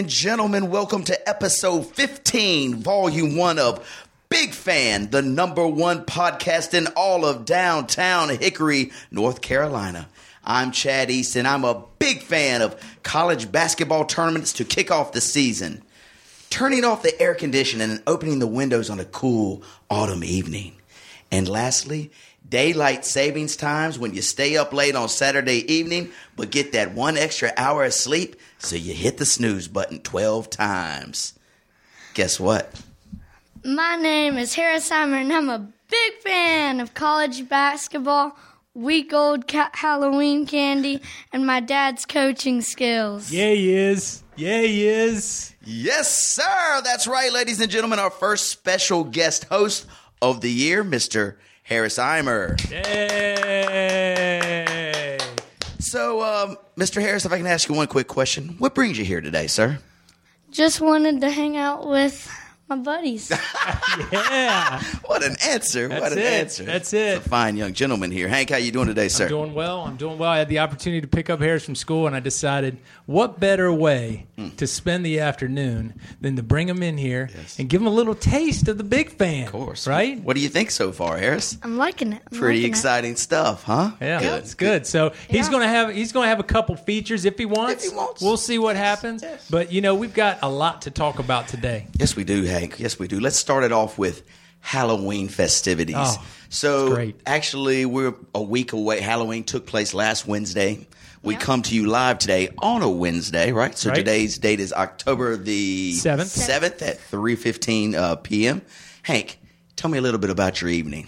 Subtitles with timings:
[0.00, 3.86] And gentlemen, welcome to episode 15, volume one of
[4.30, 10.08] Big Fan, the number one podcast in all of downtown Hickory, North Carolina.
[10.42, 11.44] I'm Chad Easton.
[11.44, 15.82] I'm a big fan of college basketball tournaments to kick off the season.
[16.48, 20.76] Turning off the air conditioning and opening the windows on a cool autumn evening.
[21.30, 22.10] And lastly,
[22.48, 27.18] daylight savings times when you stay up late on Saturday evening but get that one
[27.18, 31.38] extra hour of sleep so you hit the snooze button 12 times.
[32.14, 32.72] Guess what?
[33.64, 38.36] My name is Harris Eimer, and I'm a big fan of college basketball,
[38.74, 41.02] week old ca- Halloween candy,
[41.32, 43.30] and my dad's coaching skills.
[43.30, 44.22] Yeah, he is.
[44.36, 45.54] Yeah, he is.
[45.64, 46.80] Yes, sir.
[46.82, 47.98] That's right, ladies and gentlemen.
[47.98, 49.86] Our first special guest host
[50.22, 51.36] of the year, Mr.
[51.62, 52.58] Harris Eimer.
[52.60, 54.49] Hey.
[55.90, 57.02] So, um, Mr.
[57.02, 59.80] Harris, if I can ask you one quick question, what brings you here today, sir?
[60.52, 62.32] Just wanted to hang out with
[62.70, 63.30] my buddies.
[64.12, 64.80] Yeah.
[65.04, 65.88] What an answer!
[65.88, 66.24] what an it.
[66.24, 66.62] answer!
[66.64, 67.26] That's It's it.
[67.26, 68.28] a fine young gentleman here.
[68.28, 69.28] Hank, how you doing today, sir?
[69.28, 69.80] Doing well.
[69.82, 70.30] I'm doing well.
[70.30, 73.72] I had the opportunity to pick up Harris from school, and I decided what better
[73.72, 74.50] way Hmm.
[74.56, 78.14] to spend the afternoon than to bring him in here and give him a little
[78.14, 79.46] taste of the big fan.
[79.46, 80.20] of course, Right?
[80.22, 81.58] What do you think so far, Harris?
[81.62, 82.22] I'm liking it.
[82.32, 82.68] I'm Pretty liking it.
[82.68, 83.90] exciting stuff, huh?
[84.00, 84.38] Yeah, Good.
[84.44, 84.86] it's good.
[84.86, 87.84] So he's gonna have he's gonna have a couple features if he wants.
[87.84, 88.22] If he wants.
[88.22, 89.22] We'll see what happens.
[89.22, 89.44] yes.
[89.50, 91.86] But you know, we've got a lot to talk about today.
[91.98, 92.59] Yes, we do, Hank.
[92.78, 93.20] Yes, we do.
[93.20, 94.22] Let's start it off with
[94.60, 95.96] Halloween festivities.
[95.98, 99.00] Oh, so, actually, we're a week away.
[99.00, 100.86] Halloween took place last Wednesday.
[101.22, 103.76] We come to you live today on a Wednesday, right?
[103.76, 103.96] So Right.
[103.96, 106.28] today's date is October the Seventh.
[106.30, 108.62] seventh at three fifteen uh, p.m.
[109.02, 109.38] Hank,
[109.76, 111.06] tell me a little bit about your evening.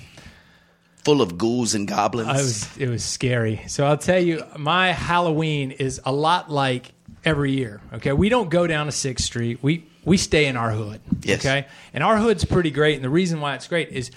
[1.04, 2.28] Full of ghouls and goblins.
[2.28, 3.62] I was it was scary.
[3.68, 6.92] So I'll tell you, my Halloween is a lot like
[7.24, 7.80] every year.
[7.94, 9.58] Okay, we don't go down to Sixth Street.
[9.62, 11.00] We we stay in our hood.
[11.22, 11.40] Yes.
[11.40, 12.96] Okay, and our hood's pretty great.
[12.96, 14.10] And the reason why it's great is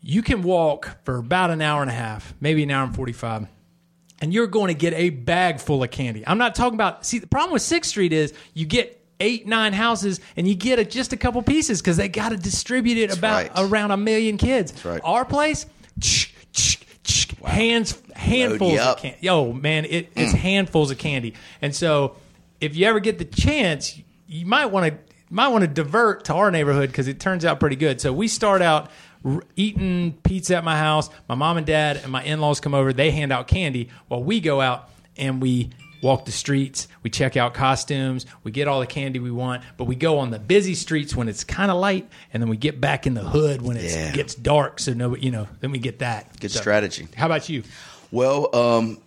[0.00, 3.12] you can walk for about an hour and a half, maybe an hour and forty
[3.12, 3.46] five.
[4.22, 6.22] And you're going to get a bag full of candy.
[6.26, 7.06] I'm not talking about.
[7.06, 10.78] See, the problem with Sixth Street is you get eight, nine houses, and you get
[10.78, 13.52] a, just a couple pieces because they got to distribute it about right.
[13.56, 14.84] around a million kids.
[14.84, 15.00] right.
[15.04, 15.66] Our place,
[17.44, 19.18] hands handfuls of candy.
[19.20, 21.34] Yo, man, it, it's handfuls of candy.
[21.62, 22.16] And so,
[22.60, 24.98] if you ever get the chance, you might want to
[25.32, 28.00] might want to divert to our neighborhood because it turns out pretty good.
[28.00, 28.90] So we start out
[29.24, 31.08] r- eating pizza at my house.
[31.28, 32.92] My mom and dad and my in laws come over.
[32.92, 35.70] They hand out candy while we go out and we
[36.02, 36.88] walk the streets.
[37.04, 38.26] We check out costumes.
[38.42, 41.28] We get all the candy we want, but we go on the busy streets when
[41.28, 44.10] it's kind of light, and then we get back in the hood when it Yeah.
[44.12, 44.80] gets dark.
[44.80, 46.40] So no, you know, then we get that.
[46.40, 47.06] Good So, strategy.
[47.16, 47.62] How about you?
[48.10, 48.98] Well, um,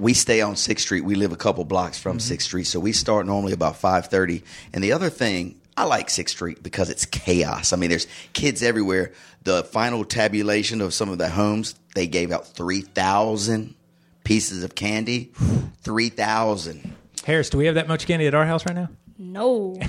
[0.00, 1.02] we stay on Sixth Street.
[1.04, 2.20] We live a couple blocks from Mm-hmm.
[2.28, 4.42] Sixth Street, so we start normally about five thirty.
[4.72, 7.72] And the other thing, I like Sixth Street because it's chaos.
[7.72, 9.12] I mean, there's kids everywhere.
[9.44, 13.74] The final tabulation of some of the homes, they gave out three thousand
[14.24, 15.32] pieces of candy.
[15.82, 16.94] Three thousand.
[17.24, 18.88] Harris, do we have that much candy at our house right now?
[19.18, 19.78] No.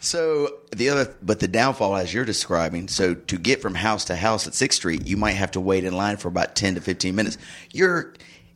[0.00, 4.16] So the other, but the downfall, as you're describing, so to get from house to
[4.16, 6.80] house at Sixth Street, you might have to wait in line for about ten to
[6.80, 7.38] fifteen minutes.
[7.70, 8.12] Your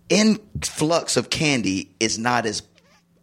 [0.09, 2.63] influx of candy is not as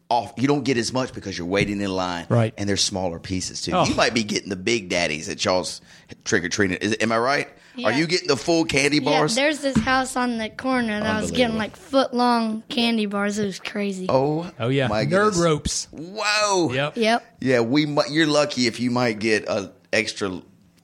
[0.10, 0.34] off.
[0.38, 2.54] You don't get as much because you're waiting in line, Right.
[2.58, 3.72] And they're smaller pieces too.
[3.74, 3.86] Oh.
[3.86, 5.82] You might be getting the big daddies at y'all's
[6.24, 6.78] trick or treating.
[6.78, 7.48] Is am I right?
[7.84, 9.34] Are you getting the full candy yeah, bars?
[9.34, 13.40] there's this house on the corner that I was getting like foot long candy bars.
[13.40, 14.06] It was crazy.
[14.10, 15.38] oh, Oh yeah, my nerd goodness.
[15.38, 15.88] ropes.
[15.92, 16.72] Whoa.
[16.72, 16.98] Yep.
[16.98, 17.26] Yep.
[17.42, 17.88] Yeah, we.
[18.12, 20.40] You're lucky if you might get a extra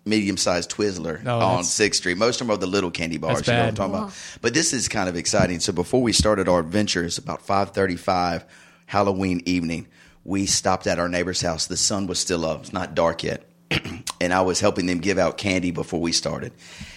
[0.06, 2.18] medium-sized Twizzler Oh, on Sixth Street.
[2.18, 3.38] Most of them are the little candy bars.
[3.38, 3.75] That's You know what I'm bad.
[3.78, 4.13] talking about.
[4.42, 5.60] But this is kind of exciting.
[5.60, 8.44] So before we started our adventure, it's about 5:35
[8.88, 9.88] Halloween evening.
[10.24, 11.68] We stopped at our neighbor's house.
[11.68, 12.62] The sun was still up.
[12.62, 13.44] It's not dark yet.
[14.22, 16.54] and I was helping them give out candy before we started.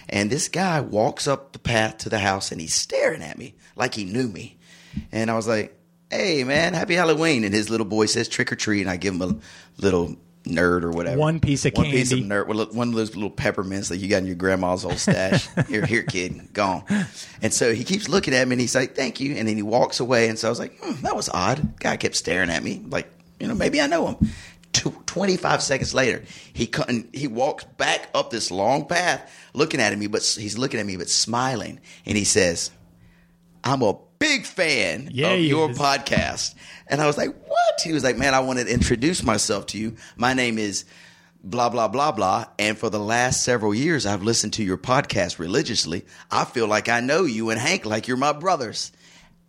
[0.08, 3.55] And this guy walks up the path to the house and he's staring at me
[3.76, 4.56] like he knew me.
[5.12, 5.76] And I was like,
[6.10, 7.44] hey, man, happy Halloween.
[7.44, 8.81] And his little boy says trick or treat.
[8.82, 9.37] And I give him a
[9.78, 11.19] little nerd or whatever.
[11.19, 12.47] One piece of one piece of nerd.
[12.75, 15.49] One of those little peppermints that you got in your grandma's old stash.
[15.69, 16.85] here, here, kid, gone.
[17.41, 19.62] And so he keeps looking at me, and he's like, "Thank you," and then he
[19.62, 20.29] walks away.
[20.29, 23.09] And so I was like, hmm, "That was odd." Guy kept staring at me, like,
[23.39, 24.29] you know, maybe I know him.
[24.73, 26.71] Tw- Twenty-five seconds later, he
[27.12, 30.97] he walks back up this long path, looking at me, but he's looking at me,
[30.97, 32.71] but smiling, and he says,
[33.62, 35.79] I'm a big fan Yeah, of your is.
[35.79, 36.55] podcast.
[36.89, 37.29] And I was like,
[37.72, 37.80] what?
[37.82, 39.96] He was like, man, I wanted to introduce myself to you.
[40.16, 40.84] My name is
[41.42, 42.46] blah, blah, blah, blah.
[42.58, 46.04] And for the last several years, I've listened to your podcast religiously.
[46.30, 48.92] I feel like I know you and Hank like you're my brothers.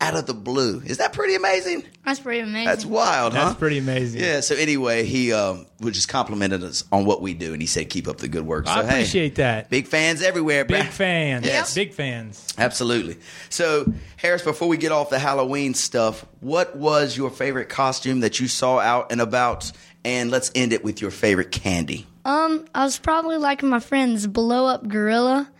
[0.02, 0.82] Out of the blue.
[0.86, 1.84] Is that pretty amazing?
[2.04, 2.66] That's pretty amazing.
[2.66, 3.46] That's wild, huh?
[3.46, 4.20] That's pretty amazing.
[4.20, 4.42] Yeah.
[4.42, 7.90] So anyway, he um, was just complimented us on what we do, and he said,
[7.90, 9.70] "Keep up the good work." So, I hey, appreciate that.
[9.70, 10.90] Big fans everywhere, Big bruh.
[10.90, 11.46] fans.
[11.46, 11.74] Yes.
[11.74, 12.54] Big fans.
[12.58, 13.16] Absolutely.
[13.48, 18.42] So, Harris, before we get off the Halloween stuff, what was your favorite costume that
[18.42, 19.72] you saw out and about?
[20.04, 22.06] And let's end it with your favorite candy.
[22.26, 25.50] Um, I was probably like my friend's blow up gorilla.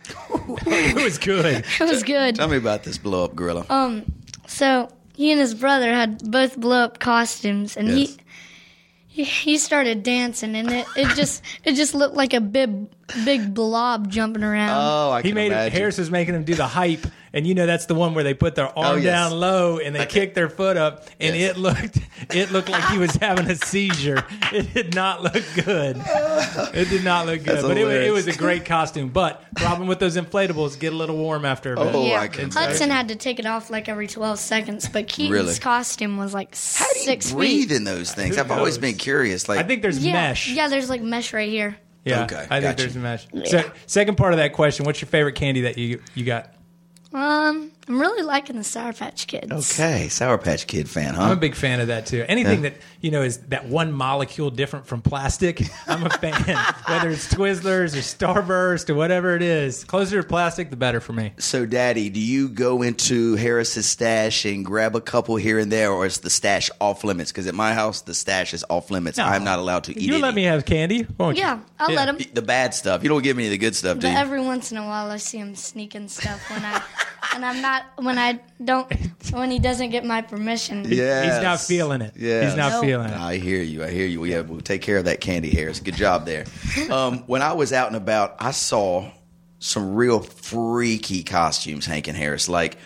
[0.66, 1.64] It was good.
[1.80, 2.36] It was good.
[2.36, 3.64] Tell me about this blow up gorilla.
[3.70, 4.04] Um,
[4.46, 8.16] So he and his brother had both blow up costumes, and Yes.
[9.08, 12.88] he, he he started dancing, and it, it just it just looked like a big
[13.24, 14.70] big blob jumping around.
[14.80, 15.78] oh, I He can made it, imagine.
[15.78, 18.32] Harris was making him do the hype, and you know that's the one where they
[18.32, 19.04] put their oh, arm Oh, yes.
[19.04, 20.20] down low and they Okay.
[20.20, 21.50] kick their foot up, and Yes.
[21.50, 21.98] it looked
[22.30, 24.24] it looked like he was having a seizure.
[24.52, 26.00] It did not look good.
[26.74, 29.08] It did not look good, That's but it, it was a great costume.
[29.10, 31.94] But problem with those inflatables get a little warm after a bit.
[31.94, 32.90] Oh, yeah, I can Hudson imagine.
[32.90, 35.58] had to take it off like every twelve seconds, but Keaton's Really?
[35.58, 37.76] costume was like How do you six breathe feet.
[37.76, 38.36] in those things?
[38.36, 39.48] Who I've always been curious.
[39.48, 40.48] Like, I think there's yeah, mesh.
[40.50, 40.68] yeah.
[40.68, 41.76] There's like mesh right here.
[42.04, 43.26] Yeah, Okay, I think there's a mesh.
[43.46, 46.50] So, second part of that question: What's your favorite candy that you you got?
[47.14, 49.52] Um, I'm really liking the Sour Patch Kids.
[49.74, 51.24] okay, Sour Patch Kid fan, huh?
[51.24, 52.24] I'm a big fan of that too.
[52.28, 56.32] Anything that you know is that one molecule different from plastic, I'm a fan.
[56.88, 61.12] Whether it's Twizzlers or Starburst or whatever it is, closer to plastic, the better for
[61.12, 61.32] me.
[61.38, 65.92] So, Daddy, do you go into Harris's stash and grab a couple here and there,
[65.92, 67.32] or is the stash off limits?
[67.32, 69.18] Because at my house, the stash is off limits.
[69.18, 70.22] I'm not allowed to eat You any.
[70.22, 71.42] let me have candy, won't you?
[71.42, 72.18] Yeah, I'll let him.
[72.32, 73.02] the bad stuff.
[73.02, 74.14] You don't give me the good stuff, do you?
[74.16, 76.82] every once in a while, I see him sneaking stuff when I,
[77.34, 78.92] and I'm not when I don't
[79.32, 80.84] when he doesn't get my permission.
[80.90, 81.22] Yeah.
[81.34, 82.12] He's not feeling it.
[82.16, 82.84] Yeah, He's not Nope.
[82.84, 83.16] feeling it.
[83.16, 83.82] I hear you.
[83.84, 84.24] I hear you.
[84.24, 85.80] Yeah, we'll take care of that candy, Harris.
[85.80, 86.44] Good job there.
[86.90, 89.10] Um, when I was out and about, I saw
[89.58, 92.76] some real freaky costumes, Hank and Harris, like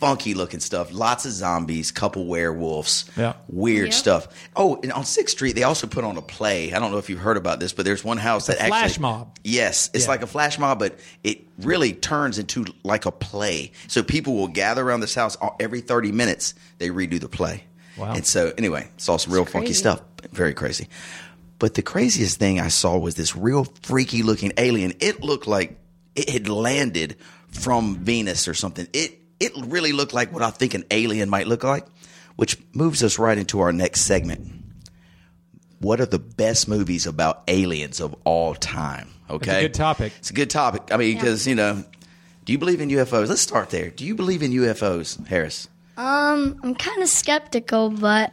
[0.00, 0.92] funky looking stuff.
[0.92, 3.34] Lots of zombies, couple werewolves, Yeah.
[3.48, 3.94] weird Yep.
[3.94, 4.28] stuff.
[4.56, 6.72] Oh, and on Sixth Street, they also put on a play.
[6.72, 8.98] I don't know if you've heard about this, but there's one house that actually flash
[8.98, 9.38] mob.
[9.44, 10.10] Yes, it's Yeah.
[10.10, 13.72] like a flash mob, but it really turns into like a play.
[13.88, 16.54] So people will gather around this house every 30 minutes.
[16.78, 17.64] They redo the play.
[17.98, 18.14] Wow.
[18.14, 19.80] And so, anyway, saw some real funky crazy.
[19.80, 20.00] stuff.
[20.32, 20.88] Very crazy.
[21.58, 24.94] But the craziest thing I saw was this real freaky looking alien.
[25.00, 25.78] It looked like
[26.16, 27.16] it had landed
[27.50, 28.86] from Venus or something.
[28.94, 31.86] It it really looked like what I think an alien might look like,
[32.36, 34.52] which moves us right into our next segment.
[35.80, 39.08] What are the best movies about aliens of all time?
[39.30, 40.12] Okay, good topic.
[40.18, 40.92] It's a good topic.
[40.92, 41.82] I mean, because you know,
[42.44, 43.28] do you believe in UFOs?
[43.28, 43.88] Let's start there.
[43.90, 45.68] Do you believe in UFOs, Harris?
[45.96, 48.32] Um, I'm kind of skeptical, but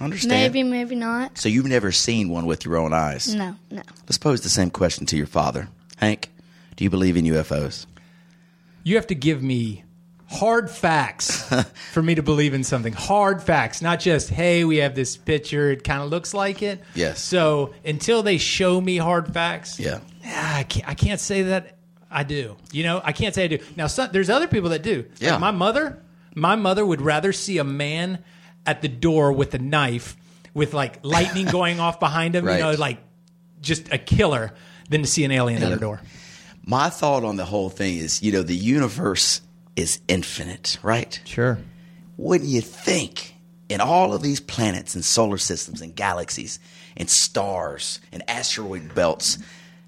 [0.00, 0.28] Understand?
[0.28, 1.36] maybe, maybe not.
[1.36, 3.34] So you've never seen one with your own eyes?
[3.34, 3.82] No, no.
[4.04, 5.68] Let's pose the same question to your father,
[5.98, 6.30] Hank.
[6.76, 7.86] Do you believe in UFOs?
[8.82, 9.84] You have to give me
[10.36, 11.42] hard facts
[11.92, 12.92] for me to believe in something.
[12.92, 15.70] Hard facts, not just hey, we have this picture.
[15.70, 16.82] It kind of looks like it.
[16.94, 17.20] Yes.
[17.20, 20.00] So until they show me hard facts, Yeah.
[20.24, 21.76] Ah, I can't, I can't say that
[22.10, 22.56] I do.
[22.72, 23.58] You know, I can't say I do.
[23.76, 25.04] Now, some, there's other people that do.
[25.10, 25.38] Like Yeah.
[25.38, 26.02] my mother,
[26.34, 28.22] my mother would rather see a man
[28.66, 30.16] at the door with a knife,
[30.54, 32.44] with like lightning going off behind him.
[32.44, 32.56] Right.
[32.56, 32.98] You know, like
[33.60, 34.52] just a killer,
[34.88, 36.00] than to see an alien at her door.
[36.64, 39.40] My thought on the whole thing is, you know, the universe
[39.76, 41.20] is infinite, right?
[41.24, 41.58] Sure.
[42.16, 43.34] Wouldn't you think
[43.68, 46.58] in all of these planets and solar systems and galaxies
[46.96, 49.38] and stars and asteroid belts,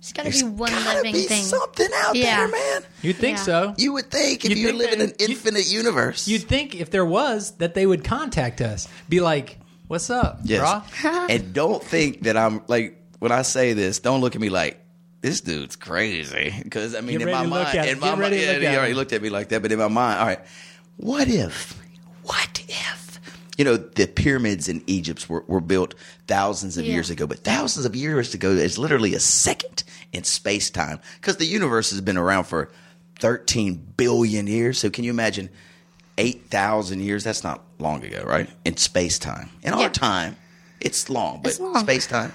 [0.01, 1.43] It's got to there's be one gotta living be thing.
[1.45, 2.37] something out Yeah.
[2.37, 2.83] there, man.
[3.03, 3.45] You'd think Yeah.
[3.45, 3.75] so.
[3.79, 6.29] You would think if You'd you think live in an that- you- infinite universe.
[6.29, 10.61] You'd think if there was that they would contact us, be like, "What's up, Yes.
[10.63, 14.51] brah?" and don't think that I'm like when I say this, don't look at me
[14.51, 14.79] like
[15.21, 16.55] this dude's crazy.
[16.63, 18.59] Because I mean, Get in my ready to look mind, at- in my mind, yeah,
[18.59, 19.63] he already looked at me like that.
[19.63, 20.41] But in my mind, all right,
[20.97, 21.81] what if?
[22.25, 23.21] What if?
[23.57, 25.95] You know, the pyramids in Egypt were, were built
[26.29, 26.95] thousands of Yeah.
[26.95, 29.83] years ago, but thousands of years ago is literally a second
[30.13, 32.71] in space time because the universe has been around for
[33.19, 34.79] 13 billion years.
[34.79, 35.49] So can you imagine
[36.19, 37.25] 8,000 years?
[37.25, 38.49] That's not long ago, right?
[38.65, 39.51] In space time.
[39.63, 40.37] In our time,
[40.81, 42.33] it's long, but It's space time.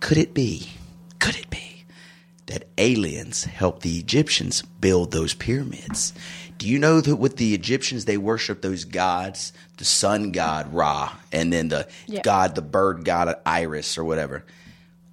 [0.00, 0.70] Could it be?
[1.18, 1.71] Could it be
[2.52, 6.12] that aliens helped the Egyptians build those pyramids?
[6.58, 11.12] Do you know that with the Egyptians they worship those gods, the sun god Ra,
[11.32, 12.20] and then the Yeah.
[12.22, 14.44] god, the bird god Iris or whatever?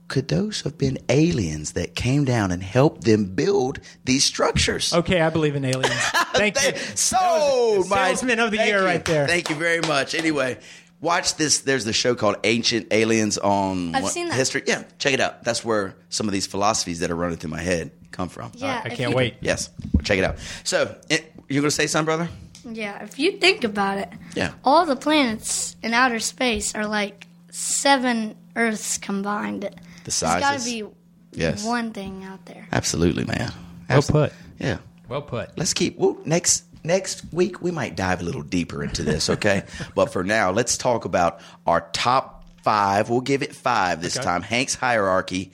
[0.10, 4.92] Could those have been aliens that came down and helped them build these structures?
[4.94, 5.94] Okay, I believe in aliens.
[6.34, 6.72] Thank you.
[6.72, 8.86] Thank- Sold, the my- salesman of the year you.
[8.86, 9.28] right there.
[9.28, 10.16] Thank you very much.
[10.16, 10.58] Anyway,
[11.02, 11.60] watch this.
[11.60, 14.36] There's the show called Ancient Aliens on I've what- seen that.
[14.36, 14.64] history.
[14.66, 15.44] Yeah, check it out.
[15.44, 18.52] That's where some of these philosophies that are running through my head come from.
[18.56, 19.36] Yeah, I can't you- wait.
[19.42, 19.70] Yes,
[20.04, 20.38] check it out.
[20.64, 22.30] So, it, you're going to say something, brother?
[22.70, 24.52] Yeah, if you think about it, Yeah.
[24.66, 29.62] all the planets in outer space are like seven Earths combined.
[29.64, 29.70] The
[30.04, 30.84] There's got to be
[31.32, 31.64] Yes.
[31.64, 32.68] one thing out there.
[32.72, 33.52] Absolutely, man.
[33.90, 34.34] Well put.
[34.60, 34.80] Yeah.
[35.08, 35.58] Well put.
[35.58, 39.64] Let's keep well, next next week we might dive a little deeper into this, okay?
[39.96, 43.10] but for now, let's talk about our top five.
[43.10, 44.26] We'll give it five this Okay.
[44.26, 44.42] time.
[44.42, 45.52] Hank's hierarchy,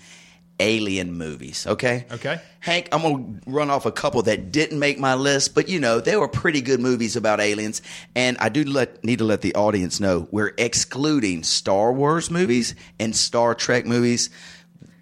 [0.60, 2.05] alien movies, okay?
[2.12, 2.39] Okay.
[2.62, 6.00] Hank, I'm gonna run off a couple that didn't make my list, but you know
[6.00, 7.82] they were pretty good movies about aliens.
[8.15, 12.74] And I do let, need to let the audience know we're excluding Star Wars movies
[13.00, 14.29] and Star Trek movies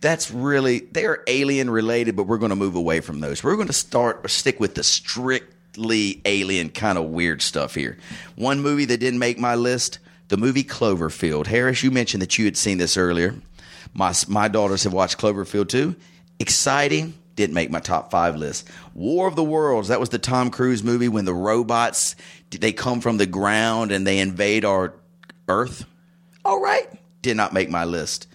[0.01, 3.41] that's really they're alien related, but we're going to move away from those.
[3.41, 7.97] We're going to start or stick with the strictly alien kind of weird stuff here.
[8.35, 11.47] One movie that didn't make my list, the movie Cloverfield.
[11.47, 13.35] Harris, you mentioned that you had seen this earlier.
[13.93, 15.95] My my daughters have watched Cloverfield too.
[16.39, 17.13] Exciting.
[17.35, 18.69] Didn't make my top five list.
[18.93, 19.87] War of the Worlds.
[19.87, 22.15] That was the Tom Cruise movie when the robots
[22.51, 24.93] they come from the ground and they invade our
[25.47, 25.85] Earth.
[26.45, 26.87] All right.
[27.23, 28.27] Did not make my list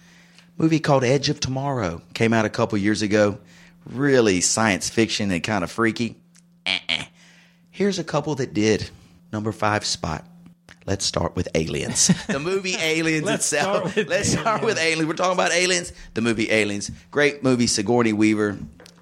[0.59, 3.39] movie called Edge of Tomorrow came out a couple years ago.
[3.85, 6.17] Really science fiction and kind of freaky.
[6.67, 7.05] Uh-uh.
[7.79, 8.89] Here's a couple that did.
[9.31, 10.25] Number five spot.
[10.85, 12.07] Let's start with Aliens.
[12.27, 13.91] the movie Aliens Let's itself.
[13.93, 15.05] start Let's start with Aliens.
[15.07, 15.93] We're talking about Aliens.
[16.13, 16.91] The movie Aliens.
[17.09, 17.67] Great movie.
[17.67, 18.57] Sigourney Weaver.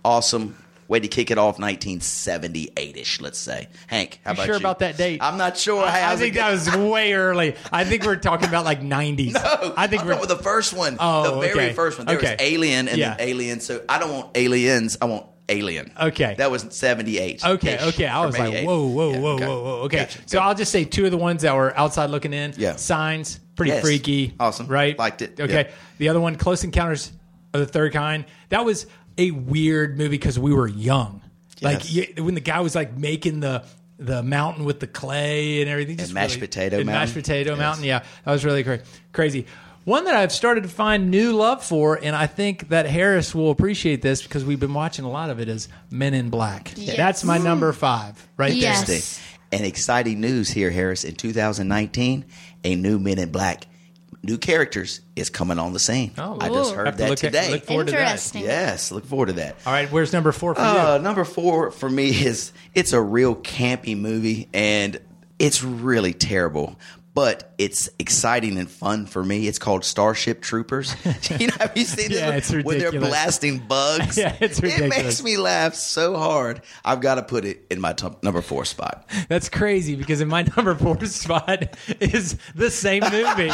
[0.05, 0.55] Awesome.
[0.87, 3.67] Way to kick it off 1978-ish, let's say.
[3.87, 4.59] Hank, how You about sure you?
[4.59, 5.23] about that date?
[5.23, 5.83] I'm not sure.
[5.83, 7.55] I, I think that was way early.
[7.71, 9.33] I think we're talking about like 90s.
[9.33, 10.97] No, I think I'm we're talking the first one.
[10.99, 11.73] Oh, the very okay.
[11.73, 12.05] first one.
[12.05, 12.33] There Okay.
[12.39, 13.15] was Alien and Yeah.
[13.15, 13.59] then Alien.
[13.59, 14.99] So I don't want aliens.
[15.01, 15.91] I want Alien.
[15.99, 16.35] Okay.
[16.37, 17.45] That was 78.
[17.45, 18.05] Okay, okay.
[18.07, 19.75] I was like, whoa, whoa, whoa, whoa, whoa.
[19.85, 19.99] Okay.
[19.99, 20.19] Gotcha.
[20.25, 22.53] So I'll just say two of the ones that were outside looking in.
[22.57, 22.75] Yeah.
[22.75, 23.81] Signs, pretty Yes.
[23.81, 24.33] freaky.
[24.39, 24.67] Awesome.
[24.67, 24.97] Right?
[24.99, 25.39] Liked it.
[25.39, 25.67] Okay.
[25.69, 25.75] Yeah.
[25.99, 27.11] The other one, Close Encounters
[27.53, 28.25] of the Third Kind.
[28.49, 28.87] That was
[29.17, 31.21] a weird movie because we were young.
[31.61, 32.09] Like Yes.
[32.17, 33.63] y- when the guy was like making the
[33.99, 35.97] the mountain with the clay and everything.
[35.97, 37.01] just mashed really- potato and mountain.
[37.01, 37.59] Mashed potato Yes.
[37.59, 37.83] mountain.
[37.83, 38.03] Yeah.
[38.25, 39.47] That was really cra- crazy.
[39.87, 43.51] One that I've started to find new love for, and I think that Harris will
[43.51, 46.73] appreciate this because we've been watching a lot of it, is Men in Black.
[46.75, 46.97] Yes.
[46.97, 48.57] That's my number five, right there.
[48.57, 48.81] Yes.
[48.89, 49.23] Interesting.
[49.53, 51.05] And exciting news here, Harris.
[51.05, 52.25] In 2019,
[52.65, 53.65] a new Men in Black,
[54.23, 56.11] new characters is coming on the scene.
[56.17, 57.51] Oh, I just heard Have to that look at- today.
[57.51, 58.01] look forward to that.
[58.01, 58.43] Interesting.
[58.43, 59.55] yes, look forward to that.
[59.65, 61.01] All right, where's number four for Uh, you?
[61.01, 64.99] number four for me is it's a real campy movie, and
[65.39, 66.77] it's really terrible.
[67.17, 69.47] But it's exciting and fun for me.
[69.47, 70.95] It's called Starship Troopers.
[71.39, 72.19] you know, have you seen this?
[72.19, 74.17] Yeah, it's When they're blasting bugs.
[74.27, 76.61] Yeah, it's It makes me laugh so hard.
[76.85, 79.09] I've got to put it in my top, number four spot.
[79.29, 83.49] That's crazy because in my number four spot is the same movie.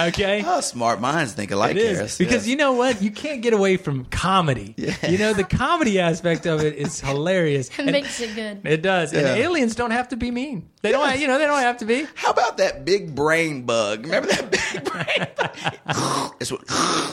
[0.00, 0.42] Okay.
[0.46, 2.18] Oh, smart minds think alike, It is Harris.
[2.18, 2.46] because Yes.
[2.48, 3.00] you know what?
[3.02, 4.74] You can't get away from comedy.
[5.08, 7.68] You know the comedy aspect of it is hilarious.
[7.68, 8.60] It And makes it good.
[8.64, 9.12] it does.
[9.12, 9.34] And Yeah.
[9.46, 10.68] aliens don't have to be mean.
[10.82, 11.10] They Yes.
[11.12, 11.20] don't.
[11.20, 12.06] You know they don't have to be.
[12.14, 14.04] How about that big brain bug?
[14.04, 16.34] Remember that big brain bug?
[16.40, 16.62] it's what,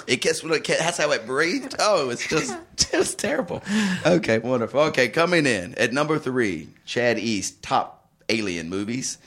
[0.08, 1.76] it gets what it can, that's how it breathed.
[1.80, 2.56] Oh, it's just
[2.92, 3.64] just terrible.
[4.06, 4.82] Okay, wonderful.
[4.82, 9.18] Okay, coming in at number three, Chad East top alien movies.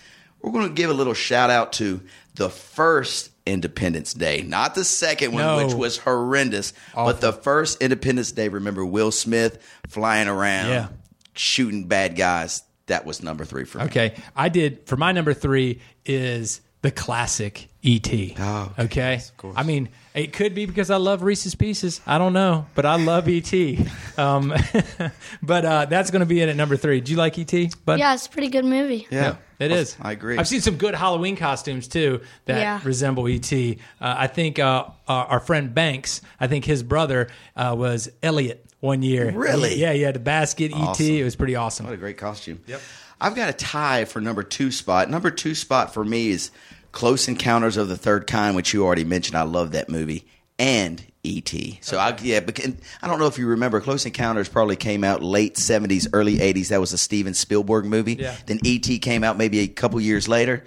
[0.42, 2.02] We're going to give a little shout out to
[2.34, 5.64] the first Independence Day, not the second one, No.
[5.64, 7.12] which was horrendous, Awful.
[7.12, 8.48] but the first Independence Day.
[8.48, 10.88] Remember Will Smith flying around, Yeah.
[11.34, 12.62] shooting bad guys.
[12.86, 13.84] That was number three for me.
[13.84, 18.35] Okay, I did for my number three is the classic E.T.
[18.38, 18.83] Oh, okay.
[18.85, 19.55] okay, Yes, of course.
[19.57, 22.00] I mean, it could be because I love Reese's Pieces.
[22.07, 23.87] I don't know, but I love E.T.
[24.19, 24.55] Um,
[25.43, 27.02] but uh, that's going to be in at number three.
[27.02, 27.71] Do you like E.T.
[27.85, 27.99] Bud?
[27.99, 29.07] Yeah, it's a pretty good movie.
[29.11, 29.95] Yeah, It is.
[30.00, 30.38] I agree.
[30.38, 32.81] I've seen some good Halloween costumes too that Yeah.
[32.83, 33.52] resemble ET.
[33.52, 38.64] Uh, I think uh, our, our friend Banks, I think his brother uh, was Elliot
[38.81, 39.31] one year.
[39.33, 39.75] Really?
[39.76, 41.05] Yeah, he had a basket Awesome.
[41.05, 41.11] ET.
[41.21, 41.85] It was pretty awesome.
[41.85, 42.61] What a great costume.
[42.66, 42.81] Yep.
[43.21, 45.11] I've got a tie for number two spot.
[45.11, 46.50] Number two spot for me is
[46.96, 49.36] Close Encounters of the Third Kind, which you already mentioned.
[49.36, 50.26] I love that movie.
[50.58, 51.78] And E.T.
[51.82, 52.72] So I yeah, because,
[53.02, 56.70] I don't know if you remember, Close Encounters probably came out late seventies, early eighties.
[56.70, 58.14] That was a Steven Spielberg movie.
[58.14, 58.34] Yeah.
[58.46, 58.98] Then E.T.
[59.00, 60.64] came out maybe a couple years later.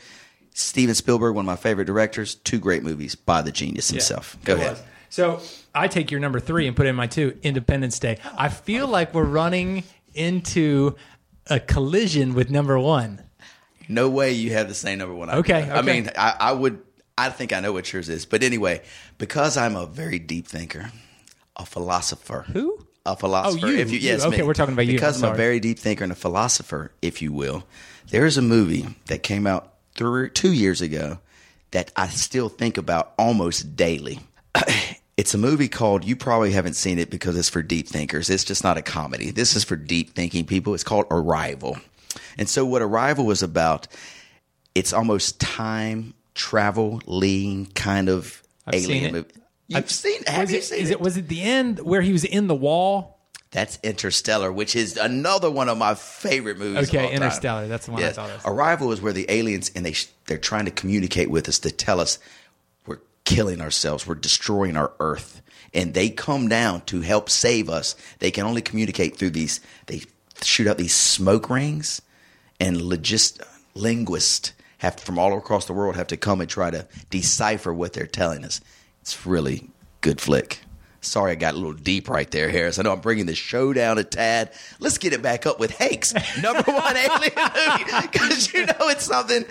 [0.53, 4.37] Steven Spielberg, one of my favorite directors, two great movies by the genius himself.
[4.45, 4.73] Go ahead.
[4.73, 4.83] was.
[5.09, 5.41] So
[5.73, 8.19] I take your number three and put in my two, Independence Day.
[8.37, 9.83] I feel like we're running
[10.13, 10.95] into
[11.47, 13.23] a collision with number one.
[13.89, 15.29] No way you have the same number one.
[15.29, 16.81] I Okay, I mean, I, I would.
[17.17, 18.81] I think I know what yours is, but anyway,
[19.17, 20.91] because I'm a very deep thinker,
[21.57, 22.45] a philosopher.
[22.53, 22.85] Who?
[23.05, 23.65] A philosopher.
[23.65, 23.77] Oh, you.
[23.77, 24.27] If you, yes, You.
[24.27, 24.43] Okay, me.
[24.43, 24.93] we're talking about you.
[24.93, 27.63] Because I'm I'm, a very deep thinker and a philosopher, if you will.
[28.09, 31.19] There's a movie that came out three, two years ago
[31.71, 34.19] that I still think about almost daily.
[35.19, 38.29] It's a movie called, you probably haven't seen it because it's for deep thinkers.
[38.29, 39.31] It's just not a comedy.
[39.31, 40.73] This is for deep thinking people.
[40.73, 41.77] It's called Arrival.
[42.37, 43.87] And so, what Arrival was about,
[44.75, 49.29] it's almost time travel lean kind of I've alien movie.
[49.67, 50.93] You've seen Have Was you it, seen is it?
[50.93, 51.01] it?
[51.01, 53.19] Was it the end where he was in the wall?
[53.51, 56.87] That's Interstellar, which is another one of my favorite movies.
[56.87, 57.15] Okay, all time.
[57.15, 57.67] Interstellar.
[57.67, 58.45] That's the one I thought of.
[58.45, 59.95] Arrival is where the aliens and they
[60.27, 62.19] they're trying to communicate with us to tell us
[62.85, 65.41] we're killing ourselves, we're destroying our Earth,
[65.73, 67.95] and they come down to help save us.
[68.19, 69.61] They can only communicate through these.
[69.87, 70.03] They
[70.43, 72.01] shoot out these smoke rings,
[72.59, 73.41] and logist
[73.75, 77.93] linguists have from all across the world have to come and try to decipher what
[77.93, 78.61] they're telling us.
[79.01, 79.69] It's really
[80.01, 80.61] good flick.
[81.01, 82.77] Sorry, I got a little deep right there, Harris.
[82.77, 84.51] I know I'm bringing the show down a tad.
[84.79, 89.05] Let's get it back up with Hank's number one alien movie because you know it's
[89.05, 89.45] something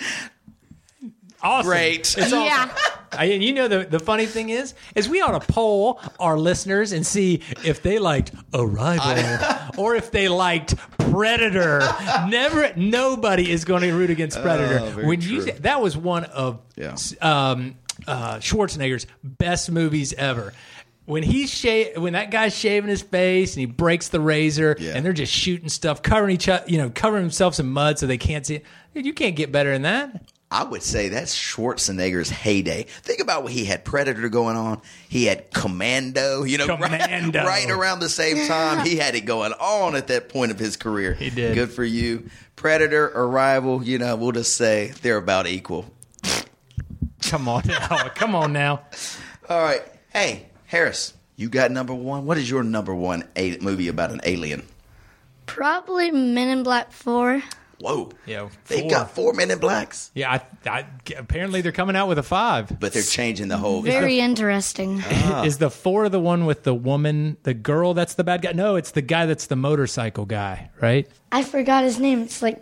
[1.43, 1.69] Awesome.
[1.71, 2.01] great.
[2.01, 2.43] It's awesome.
[2.45, 2.75] Yeah.
[3.13, 6.39] I, and you know the, the funny thing is is we ought to poll our
[6.39, 9.39] listeners and see if they liked Arrival
[9.79, 11.81] or if they liked Predator.
[12.29, 14.81] Never nobody is going to root against Predator.
[14.91, 15.41] Very when you true.
[15.43, 16.97] say- that was one of Yeah.
[17.23, 17.77] um,
[18.07, 20.53] uh, Schwarzenegger's best movies ever.
[21.07, 24.93] When he's sha- when that guy's shaving his face and he breaks the razor Yeah.
[24.95, 28.07] and they're just shooting stuff, covering each other, you know, covering themselves in mud so
[28.07, 28.65] they can't see it.
[28.95, 30.23] Dude, you can't get better than that.
[30.51, 32.85] I would say that's Schwarzenegger's heyday.
[32.85, 34.81] Think about what he had Predator going on.
[35.09, 37.45] He had Commando, you know, right- Commando.
[37.45, 38.87] Right, around the same time.
[38.87, 41.13] He had it going on at that point of his career.
[41.13, 41.55] He did.
[41.55, 42.31] Good for you.
[42.57, 45.85] Predator, Arrival, you know, we'll just say they're about equal.
[47.23, 48.09] Come on now.
[48.15, 48.81] Come on now.
[49.51, 49.83] All right.
[50.11, 52.25] Hey, Harris, you got number one.
[52.25, 54.67] What is your number one a- movie about an alien?
[55.47, 57.43] Probably Men in Black 4.
[57.81, 58.11] Whoa.
[58.27, 60.87] Yeah, They've got four Men in Blacks, Yeah, I, I,
[61.17, 62.79] apparently they're coming out with a five.
[62.81, 63.83] but they're changing the whole.
[63.83, 64.99] Very interesting.
[65.45, 68.53] Is the four the one with the woman, the girl that's the bad guy?
[68.53, 71.09] No, it's the guy that's the motorcycle guy, right?
[71.31, 72.23] I forgot his name.
[72.23, 72.59] It's like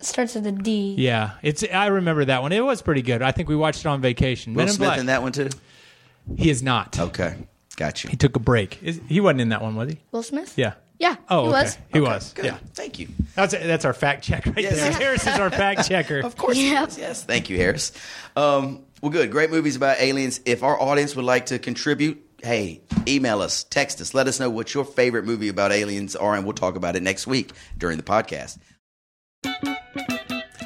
[0.00, 0.96] starts with a D.
[0.98, 1.64] Yeah, it's.
[1.72, 2.52] I remember that one.
[2.52, 3.22] It was pretty good.
[3.22, 4.54] I think we watched it on vacation.
[4.54, 4.98] Will Men in Smith Black.
[4.98, 5.50] in that one too?
[6.36, 6.98] He is not.
[6.98, 7.36] Okay.
[7.76, 8.10] Got you.
[8.10, 8.82] He took a break.
[8.82, 9.98] Is, he wasn't in that one, was he?
[10.12, 10.54] Will Smith?
[10.56, 10.74] Yeah.
[10.98, 11.16] Yeah.
[11.28, 11.62] Oh, he okay.
[11.62, 11.78] was.
[11.92, 12.32] He Okay, was.
[12.34, 12.44] Good.
[12.46, 12.58] Yeah.
[12.74, 13.08] Thank you.
[13.34, 14.76] That's that's our fact check right Yes.
[14.76, 14.92] there.
[15.00, 16.20] Harris is our fact checker.
[16.20, 16.56] Of course.
[16.56, 16.88] he Yep.
[16.88, 16.98] is.
[16.98, 17.24] Yes.
[17.24, 17.92] Thank you, Harris.
[18.36, 19.30] Um, well, good.
[19.30, 20.40] Great movies about aliens.
[20.46, 24.48] If our audience would like to contribute, hey, email us, text us, let us know
[24.50, 27.96] what your favorite movie about aliens are, and we'll talk about it next week during
[27.96, 28.58] the podcast.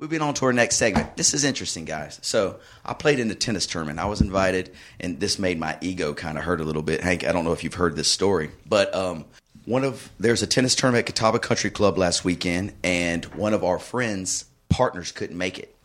[0.00, 1.14] Moving on to our next segment.
[1.18, 2.18] This is interesting, guys.
[2.22, 3.98] So I played in the tennis tournament.
[3.98, 7.02] I was invited, and this made my ego kind of hurt a little bit.
[7.02, 9.26] Hank, I don't know if you've heard this story, but um,
[9.66, 13.62] one of there's a tennis tournament at Catawba Country Club last weekend, and one of
[13.62, 15.76] our friends' partners couldn't make it,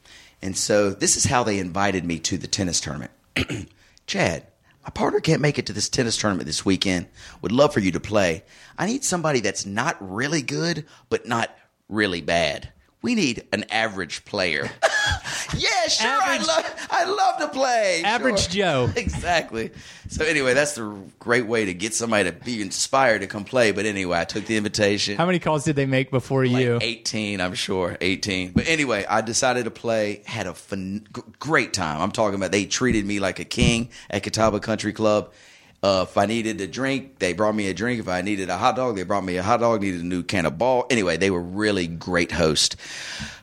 [0.41, 3.11] and so this is how they invited me to the tennis tournament.
[4.07, 4.47] Chad,
[4.85, 7.07] my partner can't make it to this tennis tournament this weekend.
[7.41, 8.45] Would love for you to play.
[8.77, 11.53] I need somebody that's not really good, but not
[11.89, 12.71] really bad.
[13.05, 14.63] We need an average player.
[15.55, 16.09] yeah, sure.
[16.09, 16.87] I love.
[16.89, 18.01] I love to play.
[18.03, 18.49] Average Sure.
[18.51, 18.89] Joe.
[18.95, 19.69] Exactly.
[20.09, 23.71] So anyway, that's the great way to get somebody to be inspired to come play.
[23.71, 25.17] But anyway, I took the invitation.
[25.17, 26.79] How many calls did they make before Like you?
[26.81, 27.95] 18, I'm sure.
[28.01, 28.53] 18.
[28.53, 31.05] But anyway, I decided to play, had a fun,
[31.37, 32.01] great time.
[32.01, 35.31] I'm talking about they treated me like a king at Catawba Country Club.
[35.85, 37.99] Uh, if I needed a drink, they brought me a drink.
[37.99, 39.83] If I needed a hot dog, they brought me a hot dog.
[39.83, 40.87] Needed a new can of ball.
[40.89, 42.75] Anyway, they were really great hosts.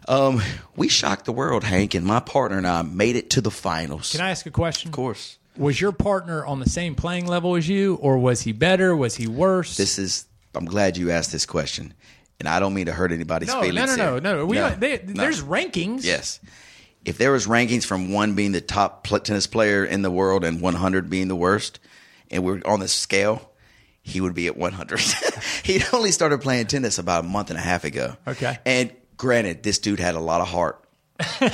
[0.09, 0.43] Um,
[0.75, 4.11] we shocked the world, Hank, and my partner and I made it to the finals.
[4.11, 4.89] Can I ask a question?
[4.89, 5.39] Of course.
[5.57, 8.97] Was your partner on the same playing level as you, or was he better?
[8.97, 9.77] Was he worse?
[9.77, 10.25] This is.
[10.57, 11.95] I'm glad you asked this question,
[12.41, 13.97] and I don't mean to hurt anybody's no, no, feelings.
[13.97, 14.21] no, no, here.
[14.21, 14.47] no.
[14.47, 15.23] We, they, no.
[15.23, 16.03] There's rankings.
[16.03, 16.41] Yes.
[17.05, 20.61] If there was rankings from one being the top tennis player in the world and
[20.61, 21.79] 100 being the worst,
[22.33, 23.51] and we're on the scale,
[24.03, 25.01] he would be at 100.
[25.63, 28.17] He'd only started playing tennis about a month and a half ago.
[28.27, 28.59] Okay.
[28.67, 30.83] And granted, this dude had a lot of heart.
[31.41, 31.51] a,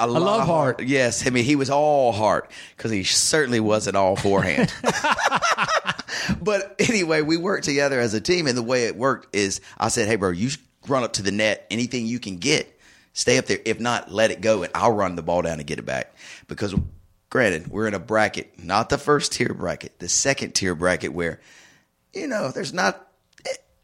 [0.00, 0.82] a lot love of heart.
[0.82, 4.72] Yes, I mean he was all heart because he certainly wasn't all forehand.
[6.40, 9.88] but anyway, we worked together as a team, and the way it worked is I
[9.88, 10.50] said, "Hey, bro, you
[10.88, 11.66] run up to the net.
[11.70, 12.78] Anything you can get,
[13.12, 13.58] stay up there.
[13.64, 16.14] If not, let it go, and I'll run the ball down and get it back."
[16.48, 16.74] Because,
[17.30, 21.40] granted, we're in a bracket, not the first tier bracket, the second tier bracket, where
[22.12, 23.06] you know there's not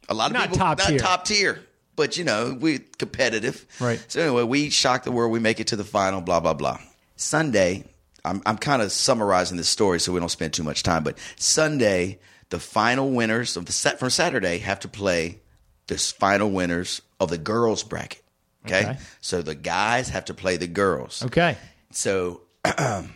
[0.09, 0.99] a lot of Not people top not tier.
[0.99, 1.61] top tier.
[1.95, 3.65] But you know, we competitive.
[3.81, 4.05] Right.
[4.09, 5.33] So anyway, we shock the world.
[5.33, 6.21] We make it to the final.
[6.21, 6.79] Blah blah blah.
[7.17, 7.85] Sunday,
[8.23, 11.05] I'm I'm kind of summarizing this story so we don't spend too much time.
[11.05, 12.19] But Sunday,
[12.51, 15.41] the final winners of the set from Saturday have to play
[15.87, 18.23] this final winners of the girls bracket.
[18.67, 18.81] Okay?
[18.81, 18.99] Okay.
[19.21, 21.23] So the guys have to play the girls.
[21.25, 21.57] Okay.
[21.93, 22.43] So,
[22.79, 23.11] um,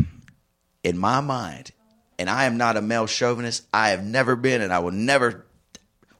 [0.83, 1.73] in my mind,
[2.19, 5.47] and I am not a male chauvinist, I have never been, and I will never.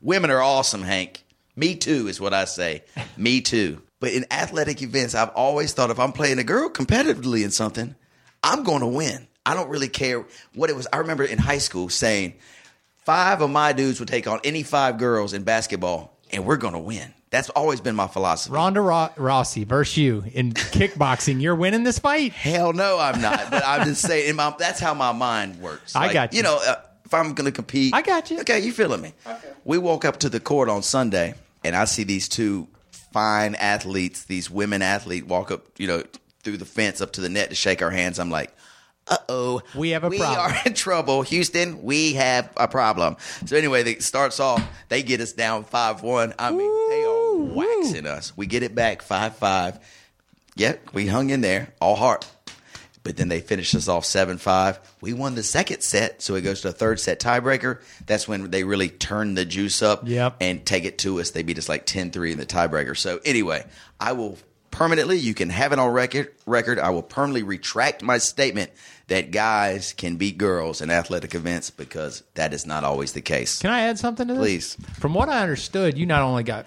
[0.01, 1.25] Women are awesome, Hank.
[1.57, 2.85] Me too is what I say.
[3.17, 3.83] Me too.
[4.01, 7.95] But in athletic events, I've always thought if I'm playing a girl competitively in something,
[8.43, 9.27] I'm going to win.
[9.45, 10.87] I don't really care what it was.
[10.93, 12.35] I remember in high school saying
[13.05, 16.75] five of my dudes would take on any five girls in basketball, and we're going
[16.75, 17.13] to win.
[17.31, 18.53] That's always been my philosophy.
[18.53, 21.41] Ronda Ro- Rousey versus you in kickboxing.
[21.41, 22.33] You're winning this fight.
[22.33, 23.51] Hell no, I'm not.
[23.51, 25.95] But I'm just saying, in my, that's how my mind works.
[25.95, 26.39] I got you.
[26.39, 28.41] You know, uh, if I'm going to compete, I got you.
[28.41, 29.13] Okay, you feeling me?
[29.25, 29.49] Okay.
[29.65, 32.67] We woke up to the court on Sunday, and I see these two
[33.13, 36.03] fine athletes, these women athletes, walk up, you know,
[36.43, 38.19] through the fence up to the net to shake our hands.
[38.19, 38.53] I'm like.
[39.09, 40.53] Uh oh, We have a we problem.
[40.53, 41.83] are in trouble, Houston.
[41.83, 43.17] We have a problem.
[43.47, 44.63] So anyway, it starts off.
[44.89, 46.33] They get us down five one.
[46.39, 47.10] I mean, they are
[47.41, 48.33] waxing us.
[48.37, 49.79] We get it back five five.
[50.57, 52.27] Yep, we hung in there all heart.
[53.03, 54.79] But then they finished us off 7 5.
[55.01, 57.81] We won the second set, so it goes to a third set tiebreaker.
[58.05, 60.37] That's when they really turn the juice up Yep.
[60.43, 61.31] and take it to us.
[61.31, 62.95] They beat us like 10 3 in the tiebreaker.
[62.95, 63.65] So, anyway,
[63.99, 64.37] I will
[64.71, 66.79] permanently, you can have it on record, record.
[66.79, 68.71] I will permanently retract my statement
[69.07, 73.61] that guys can beat girls in athletic events because that is not always the case.
[73.61, 74.43] Can I add something to this?
[74.43, 74.77] Please.
[75.01, 76.67] From what I understood, you not only got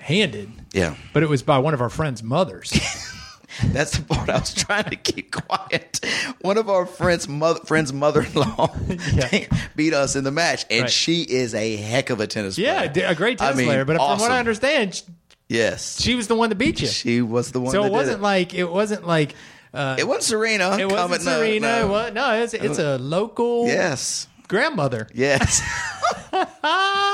[0.00, 0.94] handed, Yeah.
[1.12, 2.70] but it was by one of our friends' mothers.
[3.64, 6.00] That's the part I was trying to keep quiet.
[6.40, 8.74] One of our friends' mother, friend's mother-in-law
[9.12, 9.46] Yeah.
[9.76, 10.90] beat us in the match, and Right.
[10.90, 13.04] she is a heck of a tennis yeah, player.
[13.06, 13.84] Yeah, a great I tennis mean, player.
[13.84, 14.30] But from what.
[14.30, 15.02] I understand, sh-
[15.48, 16.86] yes, she was the one that beat you.
[16.86, 17.72] she was the one.
[17.72, 19.34] so it wasn't like it wasn't like
[19.74, 20.06] uh, it.
[20.06, 20.78] Wasn't Serena.
[20.78, 21.66] it wasn't no, Serena.
[21.66, 21.80] no.
[21.84, 25.08] It was, no, it's, it's a local Yes, grandmother.
[25.12, 25.60] yes.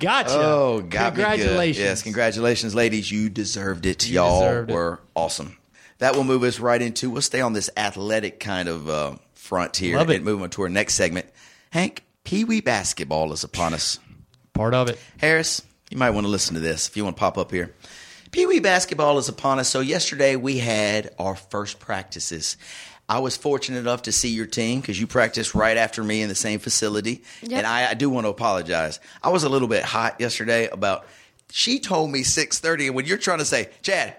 [0.00, 0.32] Gotcha.
[0.34, 1.78] Oh, got congratulations.
[1.84, 3.10] Yes, congratulations, ladies.
[3.10, 4.08] You deserved it.
[4.08, 4.74] Y'all deserved it.
[4.74, 5.56] were awesome.
[5.98, 7.10] That will move us right into.
[7.10, 10.16] We'll stay on this athletic kind of uh, front here Love it.
[10.16, 11.26] and move on to our next segment.
[11.70, 13.98] Hank, Pee Wee basketball is upon us.
[14.52, 14.98] Part of it.
[15.18, 17.74] Harris, you might want to listen to this if you want to pop up here.
[18.32, 19.68] Pee Wee basketball is upon us.
[19.68, 22.56] So yesterday we had our first practices.
[23.08, 26.28] I was fortunate enough to see your team because you practiced right after me in
[26.28, 27.52] the same facility, Yep.
[27.58, 28.98] and I, I do want to apologize.
[29.22, 31.06] I was a little bit hot yesterday about.
[31.52, 34.16] She told me six thirty, and when you're trying to say, Chad,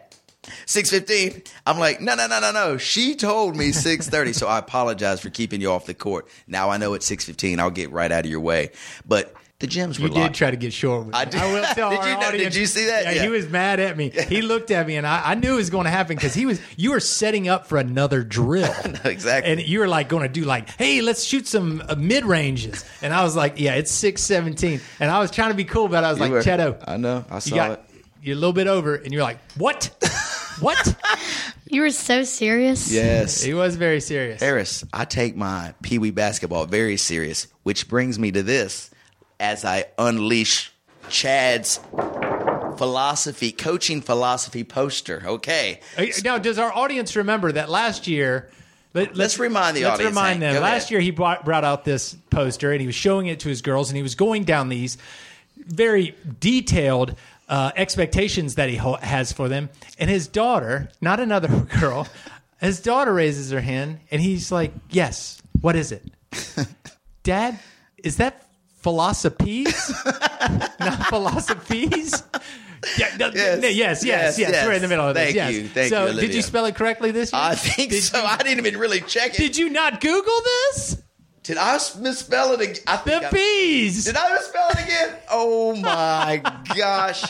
[0.65, 2.77] six fifteen, I'm like, no, no, no, no, no.
[2.77, 6.29] She told me six thirty, so I apologize for keeping you off the court.
[6.47, 7.59] Now I know it's six fifteen.
[7.59, 8.71] I'll get right out of your way,
[9.05, 11.19] but the gyms were You did try to get short with me.
[11.19, 11.41] I did.
[11.41, 13.05] will tell Did our you know- did you see that?
[13.05, 13.23] Yeah, Yeah.
[13.23, 14.09] he was mad at me.
[14.11, 16.45] He looked at me, and I, I knew it was going to happen because he
[16.45, 16.61] was.
[16.75, 18.71] You were setting up for another drill.
[19.03, 19.51] exactly.
[19.51, 22.85] And you were like going to do like, hey, let's shoot some uh, mid ranges.
[23.01, 24.79] And I was like, yeah, it's six seventeen.
[24.99, 26.97] And I was trying to be cool, but I was You like, were- Cheto, I
[26.97, 27.25] know.
[27.29, 27.81] I saw you got it.
[28.21, 29.89] you're a little bit over, and you're like, what?
[30.59, 30.95] what?
[31.69, 32.89] You were so serious.
[32.93, 33.43] Yes.
[33.43, 34.39] He was very serious.
[34.39, 38.89] Harris, I take my Pee Wee basketball very serious, which brings me to this
[39.39, 40.71] as I unleash
[41.09, 41.79] Chad's
[42.77, 45.23] philosophy, coaching philosophy poster.
[45.25, 45.79] Okay.
[46.23, 48.49] Now, does our audience remember that last year?
[48.93, 50.55] Let, Let's remind the let's audience, remind them.
[50.55, 50.91] Go Last ahead.
[50.91, 53.89] year, he brought, brought out this poster and he was showing it to his girls,
[53.89, 54.97] and he was going down these
[55.55, 57.15] very detailed
[57.47, 59.69] uh, expectations that he ho- has for them.
[59.99, 61.47] And his daughter, not another
[61.79, 62.07] girl,
[62.59, 66.03] his daughter raises her hand, and he's like, "Yes, what is it,
[67.23, 67.59] Dad?
[68.03, 68.46] Is that
[68.77, 69.91] philosophies?
[70.79, 72.23] not philosophies?"
[72.97, 73.59] Yeah, no, Yes.
[73.63, 75.23] yes, yes, yes, Yes, We're in the middle of this.
[75.25, 75.53] Thank yes.
[75.53, 75.67] you.
[75.67, 77.41] Thank so, you, did you spell it correctly this year?
[77.41, 78.19] I think Did so.
[78.19, 79.37] you- I didn't even really check it.
[79.37, 81.01] did you not Google this?
[81.47, 82.75] Did I misspell it again?
[82.85, 84.03] I think The I- bees.
[84.03, 85.15] Did I misspell it again?
[85.31, 86.41] Oh my
[86.77, 87.23] gosh.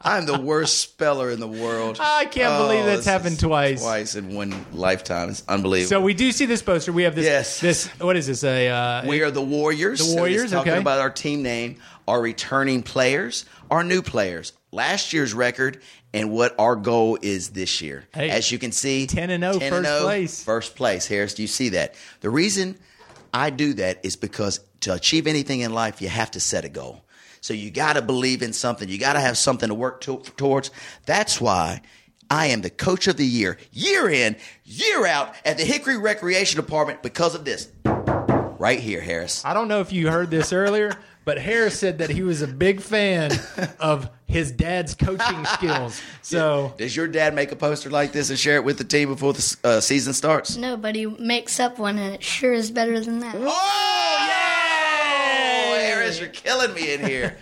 [0.00, 1.98] I'm the worst speller in the world.
[2.00, 3.82] I can't believe that's happened twice.
[3.82, 5.30] Twice in one lifetime.
[5.30, 5.88] It's unbelievable.
[5.88, 6.92] So we do see this poster.
[6.92, 7.24] We have this.
[7.24, 7.60] Yes.
[7.60, 8.44] This what is this?
[8.44, 9.98] A uh, We are the Warriors.
[10.06, 10.80] The Warriors, it's talking okay.
[10.80, 15.80] about our team name, our returning players, our new players, last year's record,
[16.14, 18.04] and what our goal is this year.
[18.14, 20.44] Hey, As you can see, 10 and 0, first 0, place.
[20.44, 21.34] First place, Harris.
[21.34, 21.96] Do you see that?
[22.20, 22.78] The reason
[23.32, 26.68] I do that is because to achieve anything in life, you have to set a
[26.68, 27.04] goal.
[27.40, 28.88] So you got to believe in something.
[28.88, 30.70] You got to have something to work to, towards.
[31.06, 31.80] That's why
[32.30, 36.60] I am the coach of the year, year in, year out at the Hickory Recreation
[36.60, 37.68] Department because of this.
[38.60, 39.42] Right here, Harris.
[39.42, 40.92] I don't know if you heard this earlier,
[41.24, 43.30] but Harris said that he was a big fan
[43.78, 45.98] of his dad's coaching skills.
[46.22, 49.08] So Does your dad make a poster like this and share it with the team
[49.08, 50.58] before the uh, season starts?
[50.58, 53.34] Nobody makes up one, and it sure is better than that.
[53.34, 54.80] Oh, yeah!
[55.80, 57.36] Harris, you're killing me in here.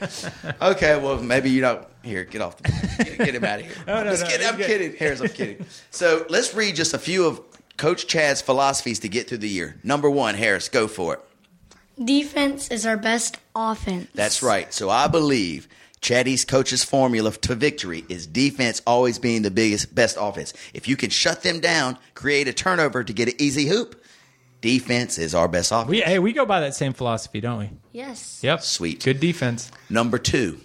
[0.63, 1.85] okay, well, maybe you don't.
[2.05, 2.57] Here, get off.
[2.59, 3.75] The, get, get him out of here.
[3.87, 4.47] No, no, Just no, kidding.
[4.47, 4.97] I'm kidding.
[4.97, 5.67] Harris, I'm kidding.
[5.91, 7.43] So let's read just a few of
[7.79, 9.77] Coach Chad's philosophies to get through the year.
[9.83, 11.21] Number one, Harris, go for it.
[12.05, 14.09] Defense is our best offense.
[14.15, 14.73] That's right.
[14.75, 15.67] So I believe
[16.01, 20.53] Chatty's coach's formula to victory is defense always being the biggest, best offense.
[20.75, 24.01] If you can shut them down, create a turnover to get an easy hoop,
[24.61, 25.89] defense is our best offense.
[25.89, 27.71] we hey we go by that same philosophy, don't we?
[27.93, 28.41] Yes.
[28.45, 28.63] Yep.
[28.63, 29.05] Sweet.
[29.05, 29.71] Good defense.
[29.91, 30.61] Number two,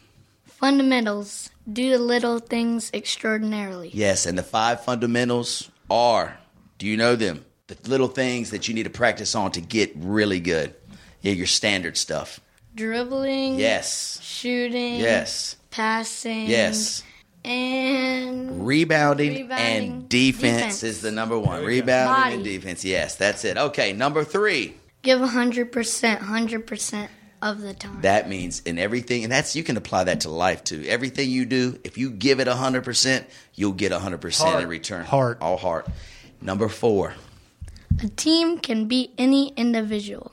[0.46, 1.50] Fundamentals.
[1.72, 3.90] Do the little things extraordinarily.
[3.94, 6.38] yes, and the five fundamentals are
[6.84, 7.46] do you know them?
[7.68, 10.76] The little things that you need to practice on to get really good.
[11.22, 12.42] Yeah, your standard stuff.
[12.76, 13.58] Dribbling.
[13.58, 14.20] Yes.
[14.22, 14.98] Shooting.
[14.98, 15.56] Yes.
[15.72, 16.48] Passing.
[16.48, 17.02] Yes.
[17.46, 20.84] And Rebounding, Rebounding, and defense, defense.
[20.84, 21.64] is the number one.
[21.64, 22.84] Rebounding and defense.
[22.84, 23.58] Yes, that's it.
[23.58, 24.76] Okay, number three.
[25.04, 27.08] give 100%, 100%
[27.42, 28.02] of the time.
[28.02, 30.84] That means in everything, and that's you can apply that to life too.
[30.86, 35.06] Everything you do, if you give it hundred percent, you'll get hundred percent in return.
[35.06, 35.38] Heart.
[35.42, 35.88] all heart.
[36.44, 37.16] Number four,
[38.04, 40.32] A team can beat any individual.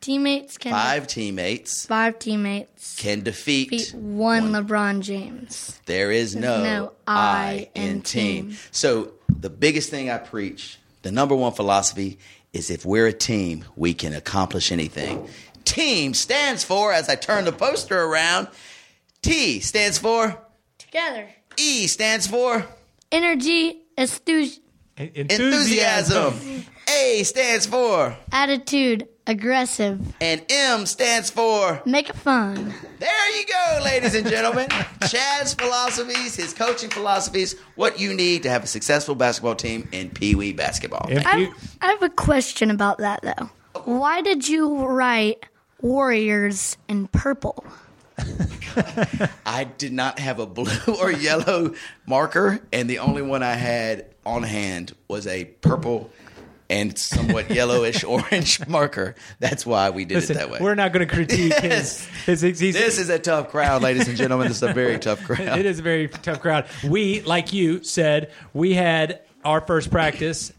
[0.00, 3.70] Teammates can five teammates five teammates can defeat.
[3.70, 5.80] beat one LeBron James.
[5.86, 8.48] There is no, no I I in team.
[8.50, 8.58] team.
[8.70, 12.18] So the biggest thing I preach, the number one philosophy
[12.52, 15.26] is if we're a team, we can accomplish anything.
[15.64, 18.48] Team stands for, as I turn the poster around,
[19.22, 20.38] T stands for,
[20.76, 21.30] Together.
[21.56, 22.66] E stands for
[23.10, 23.82] Energy,
[24.96, 26.64] enthusiasm.
[26.88, 31.80] A stands for, attitude, aggressive, and M stands for.
[31.86, 32.74] make it fun.
[32.98, 34.68] There you go, ladies and gentlemen.
[35.08, 40.10] Chad's philosophies, his coaching philosophies, what you need to have a successful basketball team in
[40.10, 41.06] Pee Wee basketball.
[41.08, 43.50] I you- have, I have a question about that though.
[43.84, 45.46] Why did you write
[45.80, 47.64] Warriors in purple?
[49.46, 51.74] I did not have a blue or yellow
[52.06, 56.10] marker, and the only one I had on hand was a purple
[56.70, 59.14] and somewhat yellowish orange marker.
[59.38, 60.58] That's why we did listen, it that way.
[60.60, 64.08] we're not going to critique his, his, his, his this is a tough crowd, ladies
[64.08, 64.48] and gentlemen.
[64.48, 65.58] This is a very tough crowd.
[65.58, 66.66] It is a very tough crowd.
[66.82, 70.52] We, like you said, we had our first practice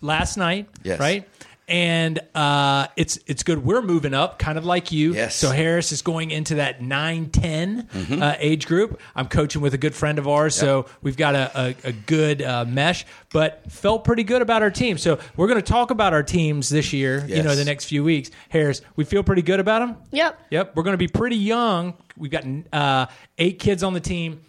[0.00, 0.98] last night, Yes.
[0.98, 1.28] right?
[1.68, 3.64] And uh, it's it's good.
[3.64, 5.14] We're moving up, kind of like you.
[5.14, 5.36] Yes.
[5.36, 7.88] So Harris is going into that 9 10
[8.20, 9.00] uh, age group.
[9.14, 11.50] I'm coaching with a good friend of ours, so we've got a,
[11.84, 13.06] a, a good uh, mesh.
[13.32, 14.98] But felt pretty good about our team.
[14.98, 17.24] So we're going to talk about our teams this year.
[17.26, 18.30] You know, the next few weeks.
[18.48, 19.96] Harris, we feel pretty good about them.
[20.10, 20.38] Yep.
[20.50, 21.94] Yep, we're going to be pretty young.
[22.16, 23.06] We've got uh,
[23.38, 24.42] eight kids on the team.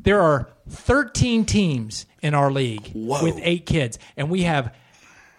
[0.00, 3.22] There are 13 teams in our league Whoa.
[3.22, 4.74] with eight kids, and we have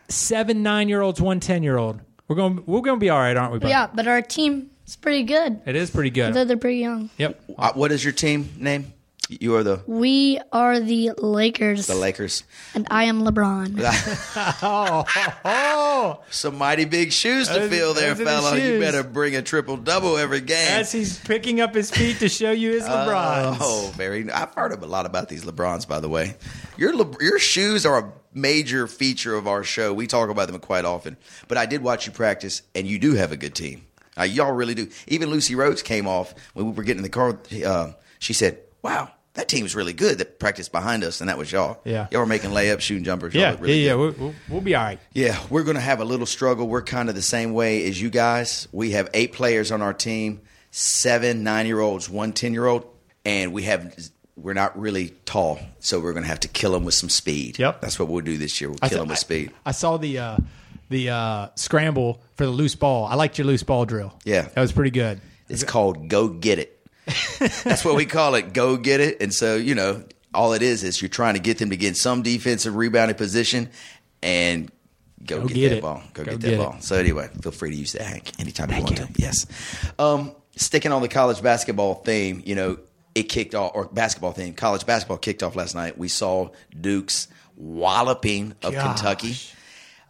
[0.10, 2.00] seven nine year olds, one 10 year old.
[2.28, 2.64] We're going.
[2.66, 3.60] We're going to be all right, aren't we?
[3.60, 3.70] Bud?
[3.70, 5.62] Yeah, but our team is pretty good.
[5.66, 6.48] it is pretty Though good.
[6.48, 7.10] they're pretty young.
[7.18, 7.42] Yep.
[7.58, 8.94] Uh, what is your team name?
[9.32, 12.44] You are the We are the Lakers, the Lakers.
[12.74, 13.80] and I am LeBron.
[14.64, 15.06] Oh,
[15.46, 18.56] oh, Some mighty big shoes to Those- fill there, those are the fella.
[18.56, 18.80] You shoes.
[18.82, 20.58] better bring a triple double every game.
[20.80, 23.58] as he's picking up his feet to show you his LeBron.
[23.60, 24.32] Oh, very.
[24.32, 26.36] I've heard a lot about these LeBrons, by the way.
[26.78, 29.94] Your Le, your shoes are a major feature of our show.
[29.94, 31.18] We talk about them quite often.
[31.48, 33.86] But I did watch you practice, and you do have a good team.
[34.18, 34.90] Uh, y'all really do.
[35.08, 37.40] Even Lucy Rhodes came off when we were getting in the car.
[37.66, 41.52] Uh, she said, "Wow, that team's really good." That practiced behind us, and that was
[41.52, 41.80] y'all.
[41.86, 42.08] Yeah.
[42.12, 43.34] y'all were making layups, shooting jumpers.
[43.34, 43.96] Y'all Yeah, really yeah, yeah.
[43.96, 45.00] We'll, we'll, we'll be all right.
[45.14, 46.68] Yeah, we're going to have a little struggle.
[46.68, 48.68] We're kind of the same way as you guys.
[48.74, 52.86] We have eight players on our team, seven nine year olds, one 10 year old,
[53.24, 53.96] and we have.
[54.42, 57.60] We're not really tall, so we're going to have to kill them with some speed.
[57.60, 57.82] Yep.
[57.82, 58.70] that's what we'll do this year.
[58.70, 59.52] We'll I kill saw- them with I- speed.
[59.66, 60.38] I, saw the uh,
[60.90, 63.06] the uh, scramble for the loose ball.
[63.06, 64.14] I liked your loose ball drill.
[64.26, 64.44] Yeah.
[64.44, 65.20] that was pretty good.
[65.50, 66.76] It's called Go Get It.
[67.40, 68.54] That's what we call it.
[68.54, 69.22] Go get it.
[69.22, 71.88] And so, you know, all it is is you're trying to get them to get
[71.90, 73.70] in some defensive rebounding position
[74.22, 74.72] and
[75.26, 75.82] go, Go get, get that it.
[75.82, 76.04] ball.
[76.14, 76.58] Go, Go get, get that it.
[76.60, 76.78] ball.
[76.82, 79.10] So anyway, feel free to use that, Hank, anytime you want to.
[79.16, 79.48] Yes.
[79.98, 82.78] Um, sticking on the college basketball theme, you know,
[83.20, 85.98] it kicked off, or basketball theme, college basketball kicked off last night.
[85.98, 88.84] We saw Duke's walloping of Gosh.
[88.84, 89.36] Kentucky.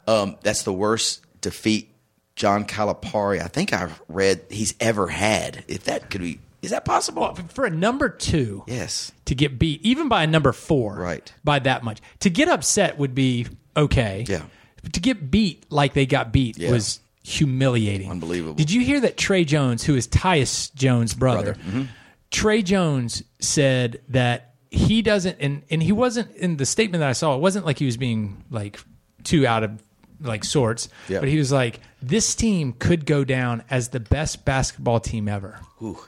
[0.08, 1.90] Um, that's the worst defeat
[2.36, 5.64] John Calipari, I think I've read he's ever had.
[5.68, 7.36] If that could be, is that possible?
[7.50, 9.12] For a number two, Yes.
[9.26, 11.32] to get beat, even by a number four, Right.
[11.44, 12.00] by that much.
[12.22, 14.26] To get upset would be okay.
[14.28, 14.44] Yeah.
[14.82, 16.72] But to get beat like they got beat Yeah.
[16.72, 18.10] was humiliating.
[18.10, 18.56] Unbelievable.
[18.56, 21.60] Did you hear that Tre Jones, who is Tyus Jones' brother, Brother.
[21.70, 21.84] Mm-hmm.
[22.32, 27.14] Tre Jones said that he doesn't, and, and he wasn't in the statement that I
[27.14, 28.80] saw, it wasn't like he was being like
[29.24, 29.84] too out of
[30.22, 35.00] like sorts, but he was like, this team could go down as the best basketball
[35.00, 35.60] team ever.
[35.82, 36.00] Ooh.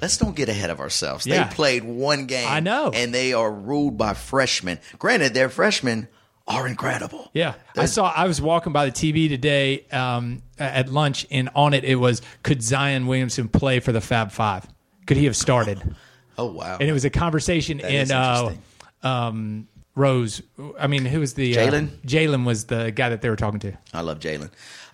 [0.00, 1.26] Let's don't get ahead of ourselves.
[1.26, 1.44] Yeah.
[1.44, 2.48] They played one game.
[2.48, 2.90] I know.
[2.92, 4.80] And they are ruled by freshmen.
[4.98, 6.08] Granted, their freshmen
[6.48, 7.30] are incredible.
[7.34, 8.10] Yeah, I saw.
[8.10, 12.20] I was walking by the TV today um, at lunch, and on it it was,
[12.42, 14.66] "Could Zion Williamson play for the Fab Five?
[15.06, 15.82] Could he have started?"
[16.38, 16.78] Oh, wow.
[16.80, 18.54] And it was a conversation That in uh,
[19.02, 20.42] um, Rose.
[20.78, 21.88] I mean, who was the uh, Jalen?
[22.06, 23.76] Jalen was the guy that they were talking to.
[23.92, 24.50] I love Jalen.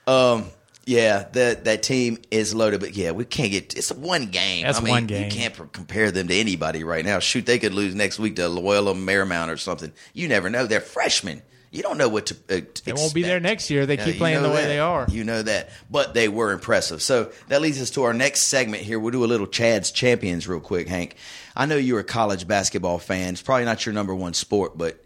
[0.07, 0.47] Um,
[0.85, 3.77] yeah, that that team is loaded, but yeah, we can't get.
[3.77, 4.65] It's one game.
[4.65, 5.25] That's I mean, one game.
[5.25, 7.19] You can't pr- compare them to anybody right now.
[7.19, 9.93] Shoot, they could lose next week to Loyola Marymount or something.
[10.15, 10.67] You never know.
[10.67, 11.43] They're freshmen.
[11.71, 12.35] You don't know what to.
[12.49, 13.85] Uh, They won't be there next year.
[13.85, 14.69] They keep playing the way that.
[14.69, 15.07] they are.
[15.11, 17.03] You know that, but they were impressive.
[17.03, 18.99] So that leads us to our next segment here.
[18.99, 21.17] We'll do a little Chad's Champions real quick, Hank.
[21.55, 23.35] I know you're a college basketball fan.
[23.35, 25.05] It's probably not your number one sport, but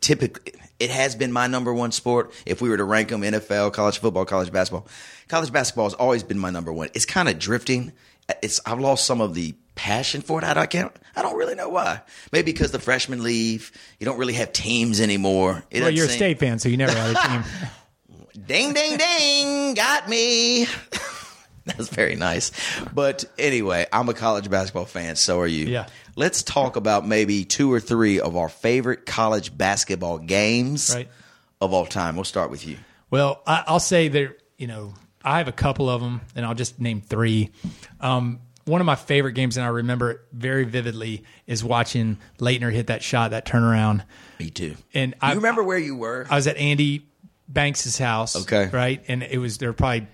[0.00, 2.32] typically it has been my number one sport.
[2.46, 4.88] If we were to rank them, NFL, college football, college basketball,
[5.28, 6.88] college basketball has always been my number one.
[6.94, 7.92] It's kind of drifting.
[8.42, 10.44] It's I've lost some of the passion for it.
[10.44, 10.92] I don't, I can't.
[11.14, 12.00] I don't really know why.
[12.32, 13.72] Maybe because the freshmen leave.
[13.98, 15.62] You don't really have teams anymore.
[15.70, 17.42] It Well, you're a state fan, so you never had a team.
[18.46, 19.74] Ding, ding, ding.
[19.74, 20.66] Got me.
[21.64, 22.50] That's very nice.
[22.92, 25.16] But anyway, I'm a college basketball fan.
[25.16, 25.66] So are you.
[25.66, 25.86] Yeah.
[26.16, 31.08] Let's talk about maybe two or three of our favorite college basketball games Right.
[31.60, 32.16] of all time.
[32.16, 32.78] We'll start with you.
[33.10, 34.36] Well, I, I'll say there.
[34.56, 37.50] You know, I have a couple of them, and I'll just name three.
[38.00, 42.72] Um, one of my favorite games, and I remember it very vividly, is watching Laettner
[42.72, 44.04] hit that shot, that turnaround.
[44.38, 44.76] Me too.
[44.94, 46.26] And I you remember where you were?
[46.30, 47.08] I was at Andy
[47.48, 48.36] Banks's house.
[48.42, 48.68] Okay.
[48.72, 49.02] Right.
[49.08, 50.06] And it was there were probably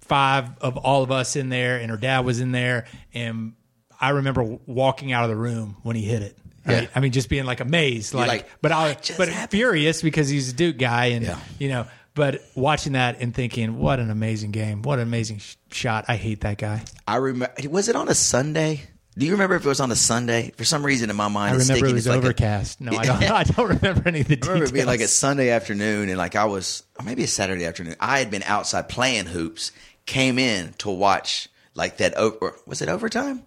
[0.00, 2.86] five of all of us in there, and her dad was in there.
[3.12, 3.54] And
[4.00, 6.38] I remember walking out of the room when he hit it.
[6.64, 6.82] Right?
[6.82, 6.88] Yeah.
[6.96, 10.02] I mean, just being like amazed, like, like, but I, "What just but happened?" furious
[10.02, 11.38] because he's a Duke guy, and Yeah.
[11.60, 15.54] you know, but watching that and thinking, what an amazing game, what an amazing sh-
[15.70, 16.06] shot.
[16.08, 16.82] I hate that guy.
[17.06, 17.54] I remember.
[17.70, 18.80] Was it on a Sunday?
[19.18, 20.52] Do you remember if it was on a Sunday?
[20.58, 22.80] For some reason in my mind, I remember it was like a- overcast.
[22.80, 23.22] no, I don't.
[23.22, 24.70] I don't remember any of the I remember details.
[24.70, 27.94] it being like a Sunday afternoon, and like I was, or maybe a Saturday afternoon.
[28.00, 29.70] I had been outside playing hoops,
[30.06, 32.14] came in to watch like that.
[32.14, 33.44] Over, was it overtime?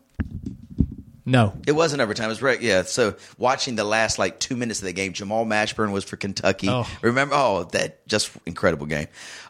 [1.30, 1.54] No.
[1.68, 2.26] It wasn't overtime.
[2.26, 2.60] It was right.
[2.60, 2.82] Yeah.
[2.82, 6.68] So watching the last like two minutes of the game, Jamal Mashburn was for Kentucky.
[6.70, 6.90] Oh.
[7.02, 7.36] Remember?
[7.36, 9.08] Oh, that just incredible game.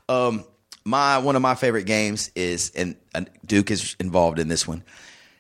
[0.09, 0.43] Um,
[0.83, 4.83] my one of my favorite games is, and, and Duke is involved in this one.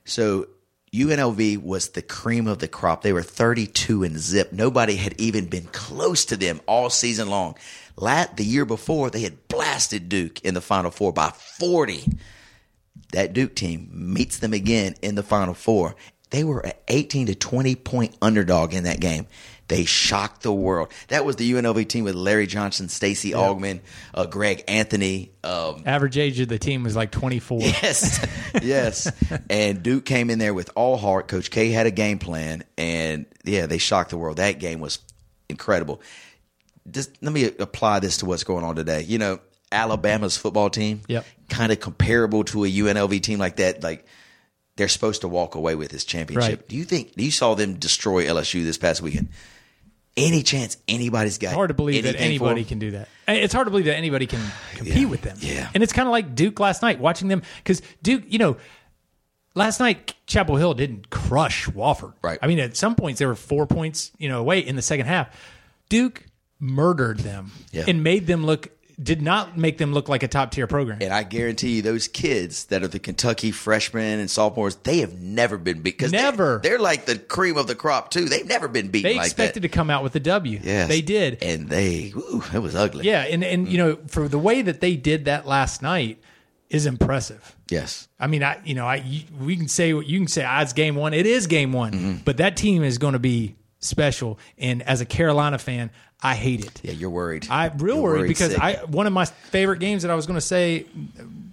[0.05, 0.47] So
[0.93, 3.01] UNLV was the cream of the crop.
[3.01, 4.53] They were 32 and zip.
[4.53, 7.55] Nobody had even been close to them all season long.
[7.97, 12.17] Lat the year before, they had blasted Duke in the Final Four by 40
[13.11, 15.95] that Duke team meets them again in the Final Four.
[16.31, 19.27] They were an 18 to 20 point underdog in that game.
[19.67, 20.91] They shocked the world.
[21.09, 23.81] That was the UNLV team with Larry Johnson, Stacey Augmon,
[24.15, 25.31] uh, Greg Anthony.
[25.43, 27.61] Um, Average age of the team was like 24.
[27.61, 28.25] yes,
[28.63, 29.11] yes.
[29.47, 31.27] And Duke came in there with all heart.
[31.27, 34.37] Coach K had a game plan, and yeah, they shocked the world.
[34.37, 34.97] That game was
[35.49, 36.01] incredible.
[36.89, 39.03] Just let me apply this to what's going on today.
[39.03, 39.39] You know,
[39.71, 41.25] Alabama's football team, Yep.
[41.49, 43.83] kind of comparable to a UNLV team like that.
[43.83, 44.05] Like
[44.79, 46.59] they're supposed to walk away with this championship.
[46.61, 46.67] Right.
[46.67, 47.13] Do you think?
[47.15, 49.29] You saw them destroy LSU this past weekend.
[50.17, 51.49] Any chance anybody's got?
[51.49, 53.07] It's hard to believe that anybody can do that.
[53.27, 54.41] It's hard to believe that anybody can
[54.75, 55.05] compete Yeah.
[55.05, 55.37] with them.
[55.39, 55.69] Yeah.
[55.73, 58.57] And it's kind of like Duke last night, watching them because Duke, you know,
[59.55, 62.13] last night Chapel Hill didn't crush Wofford.
[62.21, 62.39] Right.
[62.41, 65.05] I mean, at some points they were four points, you know, away in the second
[65.05, 65.29] half.
[65.89, 66.25] Duke
[66.59, 67.85] murdered them Yeah.
[67.87, 68.69] and made them look.
[69.01, 70.97] Did not make them look like a top tier program.
[71.01, 75.21] And I guarantee you, those kids that are the Kentucky freshmen and sophomores, they have
[75.21, 75.97] never been beat.
[75.99, 76.59] 'cause they're- Never.
[76.61, 78.25] They're, like the cream of the crop too.
[78.25, 79.67] They've never been beaten They like expected that.
[79.69, 80.59] to come out with a W.
[80.61, 81.41] Yes, They did.
[81.41, 83.05] and they, ooh, it was ugly.
[83.05, 86.17] Yeah, and and you know, for the way that they did that last night,
[86.69, 87.55] is impressive.
[87.69, 88.07] Yes.
[88.19, 90.61] I mean, I you know, I you, we can say what you can say ah,
[90.61, 91.13] it's game one.
[91.13, 94.37] It is game one, but that team is going to be special.
[94.57, 95.89] And as a Carolina fan,
[96.21, 96.81] I hate it.
[96.83, 97.47] Yeah, you're worried.
[97.49, 98.61] I'm real You're worried, worried because sick.
[98.61, 100.85] I one of my favorite games that I was going to say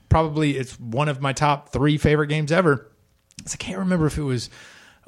[0.09, 2.87] probably it's one of my top three favorite games ever.
[3.53, 4.51] I can't remember if it was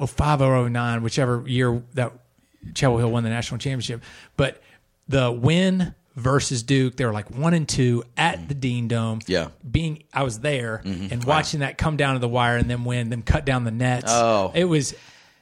[0.05, 2.13] 05 or 09, whichever year that
[2.75, 4.03] Chapel Hill won the national championship.
[4.37, 4.63] But
[5.09, 9.21] the win versus Duke, they were like one and two at the Dean Dome.
[9.27, 9.45] Yeah.
[9.45, 9.69] Mm-hmm.
[9.71, 13.09] being I was there and watching that come down to the wire and then win,
[13.11, 14.13] them cut down the nets.
[14.13, 14.53] Oh.
[14.55, 14.95] it was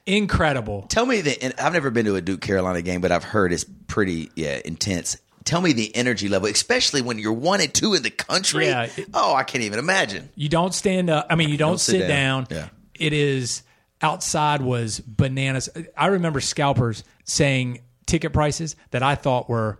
[0.06, 0.82] incredible.
[0.82, 1.42] Tell me the.
[1.42, 4.60] and I've never been to a Duke Carolina game, but I've heard it's pretty yeah
[4.64, 5.16] intense.
[5.44, 8.66] Tell me the energy level, especially when you're one and two in the country.
[8.66, 10.28] Yeah, oh, I can't even imagine.
[10.34, 11.26] You don't stand up.
[11.30, 12.44] I mean, you don't, Don't sit sit, down.
[12.44, 12.58] down.
[12.58, 12.68] Yeah.
[12.98, 13.62] It is
[14.02, 15.68] outside was bananas.
[15.96, 19.78] I remember scalpers saying ticket prices that I thought were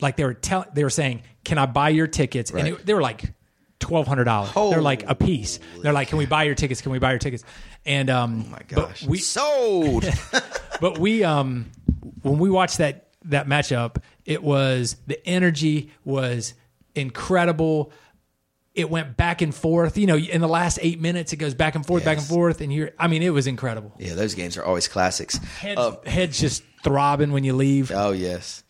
[0.00, 0.68] like they were telling.
[0.74, 2.64] They were saying, "Can I buy your tickets?" Right.
[2.64, 3.32] And it, they were like
[3.80, 4.52] twelve hundred dollars.
[4.54, 5.58] They're like a piece.
[5.82, 6.80] They're like, "Can we buy your tickets?
[6.80, 7.44] Can we buy your tickets?"
[7.84, 10.04] And um, Oh my but gosh, we sold.
[10.80, 11.70] but we um
[12.22, 16.54] when we watched that that matchup, it was the energy was
[16.94, 17.92] incredible.
[18.74, 19.96] It went back and forth.
[19.96, 22.60] You know, in the last eight minutes, it goes back and forth, back and forth,
[22.60, 22.90] and you're.
[22.98, 23.92] I mean, it was incredible.
[23.98, 25.36] yeah, those games are always classics.
[25.36, 27.92] Heads, Um, heads just throbbing when you leave.
[27.94, 28.64] Oh yes.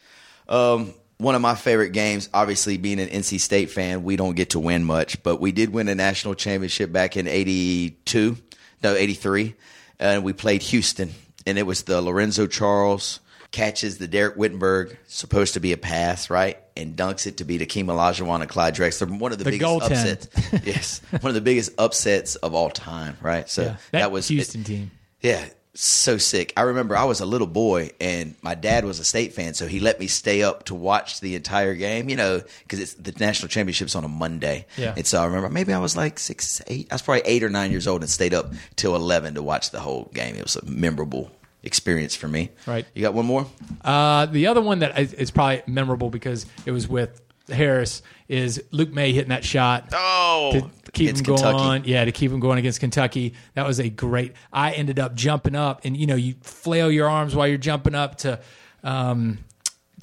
[0.47, 0.93] Um,
[1.25, 4.61] one of my favorite games, obviously being an NC State fan, we don't get to
[4.61, 8.37] win much, but we did win a national championship back in '82,
[8.83, 9.55] no '83,
[9.99, 11.13] and we played Houston,
[11.47, 13.21] and it was the Lorenzo Charles
[13.51, 17.57] catches the Dereck Whittenburg, supposed to be a pass, right, and dunks it to be
[17.61, 20.29] Akeem Olajuwon and Clyde Drexler, one of the, The biggest upsets.
[20.65, 23.49] yes, one of the biggest upsets of all time, right?
[23.49, 24.91] So Yeah, that, was Houston team.
[25.21, 26.53] yeah, so sick.
[26.57, 29.67] I remember I was a little boy and my dad was a state fan, so
[29.67, 33.13] he let me stay up to watch the entire game, you know, because it's the
[33.19, 34.67] national championships on a Monday.
[34.77, 34.95] Yeah.
[34.97, 37.51] And so I remember maybe I was like six, eight, I was probably eight or
[37.51, 40.37] nine years old and stayed up till 11 to watch the whole game.
[40.37, 41.31] It was a memorable
[41.65, 42.51] experience for me.
[42.67, 42.87] Right.
[42.95, 43.47] You got one more?
[43.83, 48.63] Uh, the other one that is, is probably memorable because it was with Harris is
[48.71, 49.89] Luke Maye hitting that shot.
[49.93, 51.55] Oh, to keep him against going.
[51.83, 51.91] Kentucky.
[51.91, 53.35] Yeah, to keep him going against Kentucky.
[53.55, 54.33] That was a great.
[54.53, 57.95] I ended up jumping up, and you know, you flail your arms while you're jumping
[57.95, 58.41] up to,
[58.83, 59.39] um,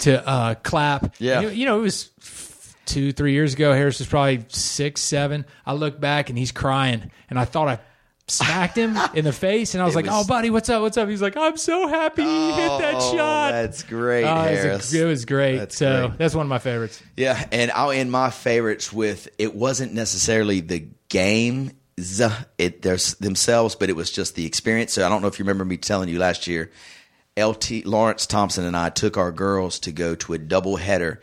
[0.00, 1.14] to uh, clap.
[1.18, 1.40] Yeah.
[1.40, 2.10] you, you know, it was
[2.86, 3.72] two, three years ago.
[3.72, 5.44] Harris was probably six, seven.
[5.66, 7.80] I look back and he's crying, and I thought I.
[8.32, 10.82] Smacked him in the face, and I was It like, was- "Oh, buddy, what's up?
[10.82, 14.44] What's up?" He's like, "I'm so happy he hit that Oh, shot." That's great, Oh,
[14.44, 15.58] it, was a- it was great.
[15.58, 16.18] That's so great.
[16.18, 17.02] that's one of my favorites.
[17.16, 21.72] Yeah, and I'll end my favorites with it wasn't necessarily the game
[22.58, 24.92] it there's themselves, but it was just the experience.
[24.94, 26.70] So I don't know if you remember me telling you last year,
[27.38, 31.20] LT Lawrence Thompson and I took our girls to go to a double header.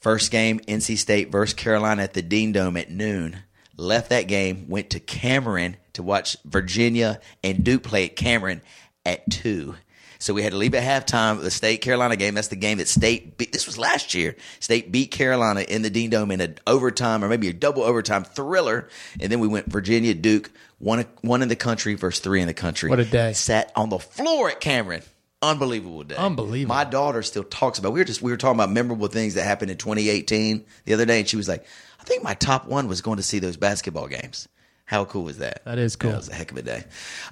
[0.00, 3.38] First game, NC State versus Carolina at the Dean Dome at noon.
[3.76, 8.62] Left that game, went to Cameron to watch Virginia and Duke play at Cameron
[9.04, 9.74] at two.
[10.18, 12.34] So we had to leave at halftime of the State Carolina game.
[12.34, 13.52] That's the game that State beat.
[13.52, 14.36] This was last year.
[14.58, 18.24] State beat Carolina in the Dean Dome in an overtime or maybe a double overtime
[18.24, 18.88] thriller.
[19.20, 22.54] And then we went Virginia Duke, one one in the country versus three in the
[22.54, 22.88] country.
[22.88, 23.34] What a day.
[23.34, 25.02] Sat on the floor at Cameron.
[25.50, 26.16] Unbelievable day.
[26.16, 26.74] Unbelievable.
[26.74, 27.92] My daughter still talks about.
[27.92, 31.04] We were just we were talking about memorable things that happened in 2018 the other
[31.06, 31.64] day, and she was like,
[32.00, 34.48] "I think my top one was going to see those basketball games."
[34.86, 35.64] How cool was that?
[35.64, 36.10] That is cool.
[36.10, 36.84] That was a heck of a day.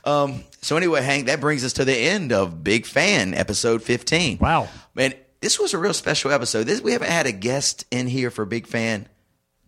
[0.04, 4.38] Um, so anyway, Hank, that brings us to the end of Big Fan episode 15.
[4.38, 4.68] Wow.
[4.94, 6.64] man, this was a real special episode.
[6.64, 9.06] This we haven't had a guest in here for Big Fan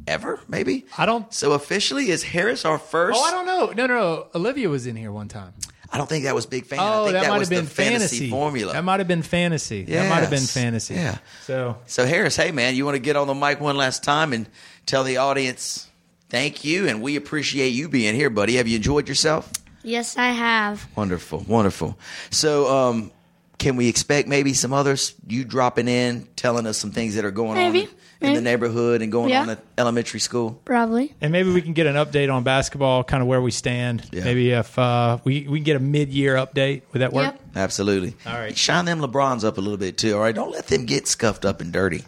[0.07, 0.41] ever.
[0.49, 3.19] Maybe I don't- So officially, is Harris our first?
[3.21, 3.67] Oh, I don't know.
[3.77, 4.27] No, no, no.
[4.35, 5.53] Olivia was in here one time.
[5.95, 6.79] I don't think that was Big Fan.
[6.81, 8.73] I Oh, think that, that, might was have been the fantasy, fantasy formula.
[8.73, 9.85] That might have been fantasy.
[9.85, 10.95] That might have been fantasy.
[10.95, 11.19] Yeah.
[11.45, 14.33] So So Harris, hey man, you want to get on the mic one last time
[14.33, 14.49] and
[14.87, 15.89] tell the audience
[16.31, 18.57] thank you and we appreciate you being here, buddy.
[18.57, 19.51] Have you enjoyed yourself?
[19.85, 20.85] Yes, I have.
[20.97, 21.97] Wonderful, wonderful.
[22.31, 23.13] So, um,
[23.59, 25.15] can we expect maybe some others?
[25.29, 27.89] You dropping in, telling us some things that are going Maybe, on
[28.21, 29.41] in the neighborhood and going Yeah.
[29.43, 30.61] on to elementary school.
[30.65, 31.15] Probably.
[31.21, 34.05] and maybe we can get an update on basketball, kind of where we stand.
[34.13, 34.25] Yeah.
[34.25, 36.83] Maybe if uh, we we can get a mid year update.
[36.93, 37.25] Would that work?
[37.35, 37.41] Yep.
[37.57, 38.15] Absolutely.
[38.27, 38.57] All right.
[38.57, 40.15] Shine them LeBrons up a little bit too.
[40.15, 40.35] All right.
[40.35, 42.05] Don't let them get scuffed up and dirty.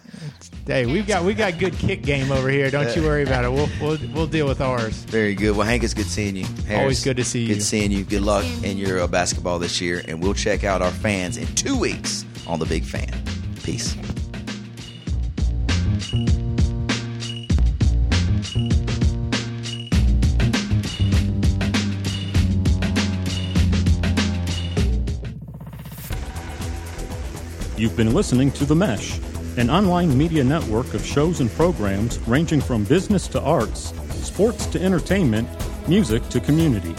[0.67, 2.71] Hey, we've got we got good kick game over here.
[2.71, 3.53] Don't you worry about it.
[3.53, 4.95] We'll we'll, we'll deal with ours.
[5.05, 5.57] Very good.
[5.57, 6.47] Well, Hank, it's good seeing you.
[6.67, 7.55] Harris, Always good to see you.
[7.55, 8.03] Good seeing you.
[8.03, 11.47] Good luck in your uh, basketball this year, and we'll check out our fans in
[11.55, 13.13] two weeks on the Big Fan.
[13.63, 13.97] Peace.
[16.07, 16.23] You've
[27.97, 29.19] been listening to The Mesh,
[29.57, 33.93] an online media network of shows and programs ranging from business to arts,
[34.25, 35.49] sports to entertainment,
[35.89, 36.95] music to community.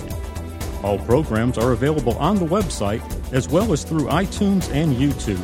[0.84, 3.02] All programs are available on the website
[3.32, 5.40] as well as through iTunes and YouTube.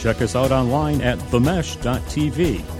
[0.00, 2.79] Check us out online at themesh.tv.